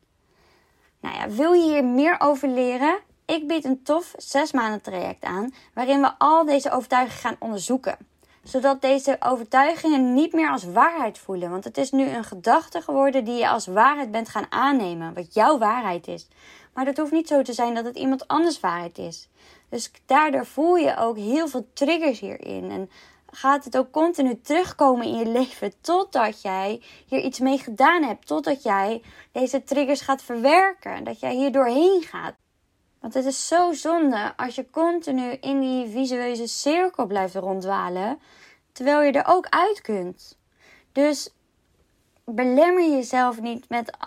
Nou 0.99 1.15
ja, 1.15 1.29
wil 1.29 1.53
je 1.53 1.63
hier 1.63 1.85
meer 1.85 2.15
over 2.19 2.47
leren? 2.47 2.99
Ik 3.25 3.47
bied 3.47 3.65
een 3.65 3.83
tof 3.83 4.13
6 4.17 4.51
maanden 4.51 4.81
traject 4.81 5.23
aan 5.23 5.53
waarin 5.73 6.01
we 6.01 6.11
al 6.17 6.45
deze 6.45 6.71
overtuigingen 6.71 7.21
gaan 7.21 7.35
onderzoeken. 7.39 8.11
Zodat 8.43 8.81
deze 8.81 9.17
overtuigingen 9.19 10.13
niet 10.13 10.33
meer 10.33 10.49
als 10.49 10.63
waarheid 10.63 11.17
voelen. 11.17 11.49
Want 11.49 11.63
het 11.63 11.77
is 11.77 11.91
nu 11.91 12.09
een 12.09 12.23
gedachte 12.23 12.81
geworden 12.81 13.23
die 13.23 13.35
je 13.35 13.49
als 13.49 13.65
waarheid 13.65 14.11
bent 14.11 14.29
gaan 14.29 14.45
aannemen. 14.49 15.13
Wat 15.13 15.33
jouw 15.33 15.57
waarheid 15.57 16.07
is. 16.07 16.27
Maar 16.73 16.85
dat 16.85 16.97
hoeft 16.97 17.11
niet 17.11 17.27
zo 17.27 17.41
te 17.41 17.53
zijn 17.53 17.73
dat 17.73 17.85
het 17.85 17.97
iemand 17.97 18.27
anders 18.27 18.59
waarheid 18.59 18.97
is. 18.97 19.29
Dus 19.69 19.91
daardoor 20.05 20.45
voel 20.45 20.75
je 20.75 20.97
ook 20.97 21.17
heel 21.17 21.47
veel 21.47 21.67
triggers 21.73 22.19
hierin. 22.19 22.71
En 22.71 22.89
gaat 23.31 23.65
het 23.65 23.77
ook 23.77 23.91
continu 23.91 24.41
terugkomen 24.41 25.05
in 25.05 25.17
je 25.17 25.25
leven 25.25 25.73
totdat 25.81 26.41
jij 26.41 26.81
hier 27.07 27.19
iets 27.19 27.39
mee 27.39 27.57
gedaan 27.57 28.03
hebt. 28.03 28.27
Totdat 28.27 28.63
jij 28.63 29.01
deze 29.31 29.63
triggers 29.63 30.01
gaat 30.01 30.21
verwerken. 30.21 31.03
Dat 31.03 31.19
jij 31.19 31.33
hier 31.35 31.51
doorheen 31.51 32.01
gaat. 32.01 32.35
Want 33.03 33.15
het 33.15 33.25
is 33.25 33.47
zo 33.47 33.73
zonde 33.73 34.33
als 34.35 34.55
je 34.55 34.69
continu 34.69 35.31
in 35.31 35.59
die 35.59 35.87
visueuze 35.87 36.47
cirkel 36.47 37.05
blijft 37.05 37.35
ronddwalen, 37.35 38.19
terwijl 38.71 39.01
je 39.01 39.11
er 39.11 39.27
ook 39.27 39.47
uit 39.49 39.81
kunt. 39.81 40.37
Dus 40.91 41.29
belemmer 42.25 42.89
jezelf 42.89 43.41
niet 43.41 43.69
met 43.69 43.97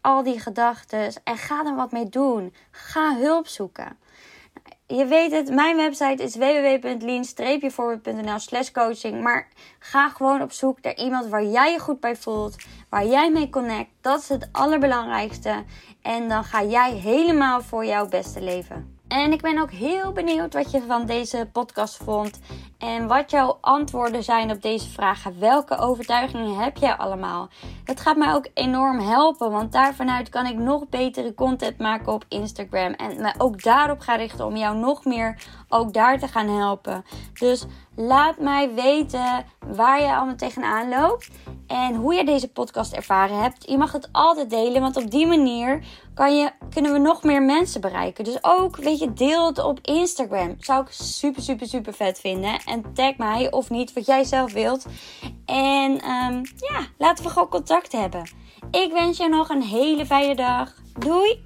al 0.00 0.22
die 0.22 0.40
gedachten 0.40 1.12
en 1.24 1.36
ga 1.36 1.64
er 1.64 1.74
wat 1.74 1.92
mee 1.92 2.08
doen. 2.08 2.54
Ga 2.70 3.16
hulp 3.16 3.46
zoeken. 3.46 3.98
Je 4.88 5.06
weet 5.06 5.32
het, 5.32 5.50
mijn 5.50 5.76
website 5.76 6.22
is 6.22 6.36
www.lean-forward.nl 6.36 8.38
slash 8.38 8.70
coaching. 8.70 9.22
Maar 9.22 9.48
ga 9.78 10.08
gewoon 10.08 10.42
op 10.42 10.52
zoek 10.52 10.82
naar 10.82 10.96
iemand 10.96 11.26
waar 11.26 11.44
jij 11.44 11.72
je 11.72 11.78
goed 11.78 12.00
bij 12.00 12.16
voelt. 12.16 12.56
Waar 12.88 13.06
jij 13.06 13.30
mee 13.30 13.50
connect. 13.50 13.90
Dat 14.00 14.20
is 14.20 14.28
het 14.28 14.48
allerbelangrijkste. 14.52 15.64
En 16.02 16.28
dan 16.28 16.44
ga 16.44 16.62
jij 16.62 16.92
helemaal 16.92 17.62
voor 17.62 17.84
jouw 17.84 18.08
beste 18.08 18.40
leven. 18.40 18.95
En 19.16 19.32
ik 19.32 19.42
ben 19.42 19.58
ook 19.58 19.70
heel 19.70 20.12
benieuwd 20.12 20.54
wat 20.54 20.70
je 20.70 20.82
van 20.86 21.06
deze 21.06 21.48
podcast 21.52 21.96
vond. 21.96 22.40
En 22.78 23.06
wat 23.06 23.30
jouw 23.30 23.58
antwoorden 23.60 24.22
zijn 24.22 24.50
op 24.50 24.62
deze 24.62 24.88
vragen. 24.88 25.40
Welke 25.40 25.78
overtuigingen 25.78 26.56
heb 26.58 26.76
jij 26.76 26.96
allemaal? 26.96 27.48
Dat 27.84 28.00
gaat 28.00 28.16
mij 28.16 28.34
ook 28.34 28.48
enorm 28.54 28.98
helpen. 28.98 29.50
Want 29.50 29.72
daarvanuit 29.72 30.28
kan 30.28 30.46
ik 30.46 30.56
nog 30.56 30.88
betere 30.88 31.34
content 31.34 31.78
maken 31.78 32.12
op 32.12 32.24
Instagram. 32.28 32.92
En 32.92 33.20
me 33.20 33.34
ook 33.38 33.62
daarop 33.62 34.00
gaan 34.00 34.18
richten 34.18 34.46
om 34.46 34.56
jou 34.56 34.76
nog 34.76 35.04
meer 35.04 35.42
ook 35.68 35.92
daar 35.92 36.18
te 36.18 36.28
gaan 36.28 36.48
helpen. 36.48 37.04
Dus 37.32 37.64
laat 37.94 38.38
mij 38.38 38.74
weten 38.74 39.44
waar 39.66 40.00
je 40.00 40.14
allemaal 40.14 40.36
tegenaan 40.36 40.88
loopt. 40.88 41.30
En 41.66 41.94
hoe 41.94 42.14
je 42.14 42.24
deze 42.24 42.48
podcast 42.48 42.92
ervaren 42.92 43.42
hebt. 43.42 43.68
Je 43.68 43.78
mag 43.78 43.92
het 43.92 44.08
altijd 44.12 44.50
delen. 44.50 44.80
Want 44.80 44.96
op 44.96 45.10
die 45.10 45.26
manier 45.26 45.84
kan 46.16 46.36
je, 46.36 46.50
kunnen 46.70 46.92
we 46.92 46.98
nog 46.98 47.22
meer 47.22 47.42
mensen 47.42 47.80
bereiken. 47.80 48.24
Dus 48.24 48.38
ook, 48.40 48.76
weet 48.76 48.98
je, 48.98 49.12
deel 49.12 49.46
het 49.46 49.58
op 49.58 49.78
Instagram. 49.82 50.56
Zou 50.58 50.82
ik 50.82 50.90
super, 50.90 51.42
super, 51.42 51.66
super 51.66 51.92
vet 51.92 52.20
vinden. 52.20 52.60
En 52.64 52.94
tag 52.94 53.16
mij 53.16 53.50
of 53.50 53.70
niet, 53.70 53.92
wat 53.92 54.06
jij 54.06 54.24
zelf 54.24 54.52
wilt. 54.52 54.86
En 55.44 55.90
um, 55.92 56.42
ja, 56.56 56.86
laten 56.98 57.24
we 57.24 57.30
gewoon 57.30 57.48
contact 57.48 57.92
hebben. 57.92 58.30
Ik 58.70 58.92
wens 58.92 59.16
je 59.16 59.28
nog 59.28 59.48
een 59.48 59.62
hele 59.62 60.06
fijne 60.06 60.34
dag. 60.34 60.74
Doei! 60.98 61.45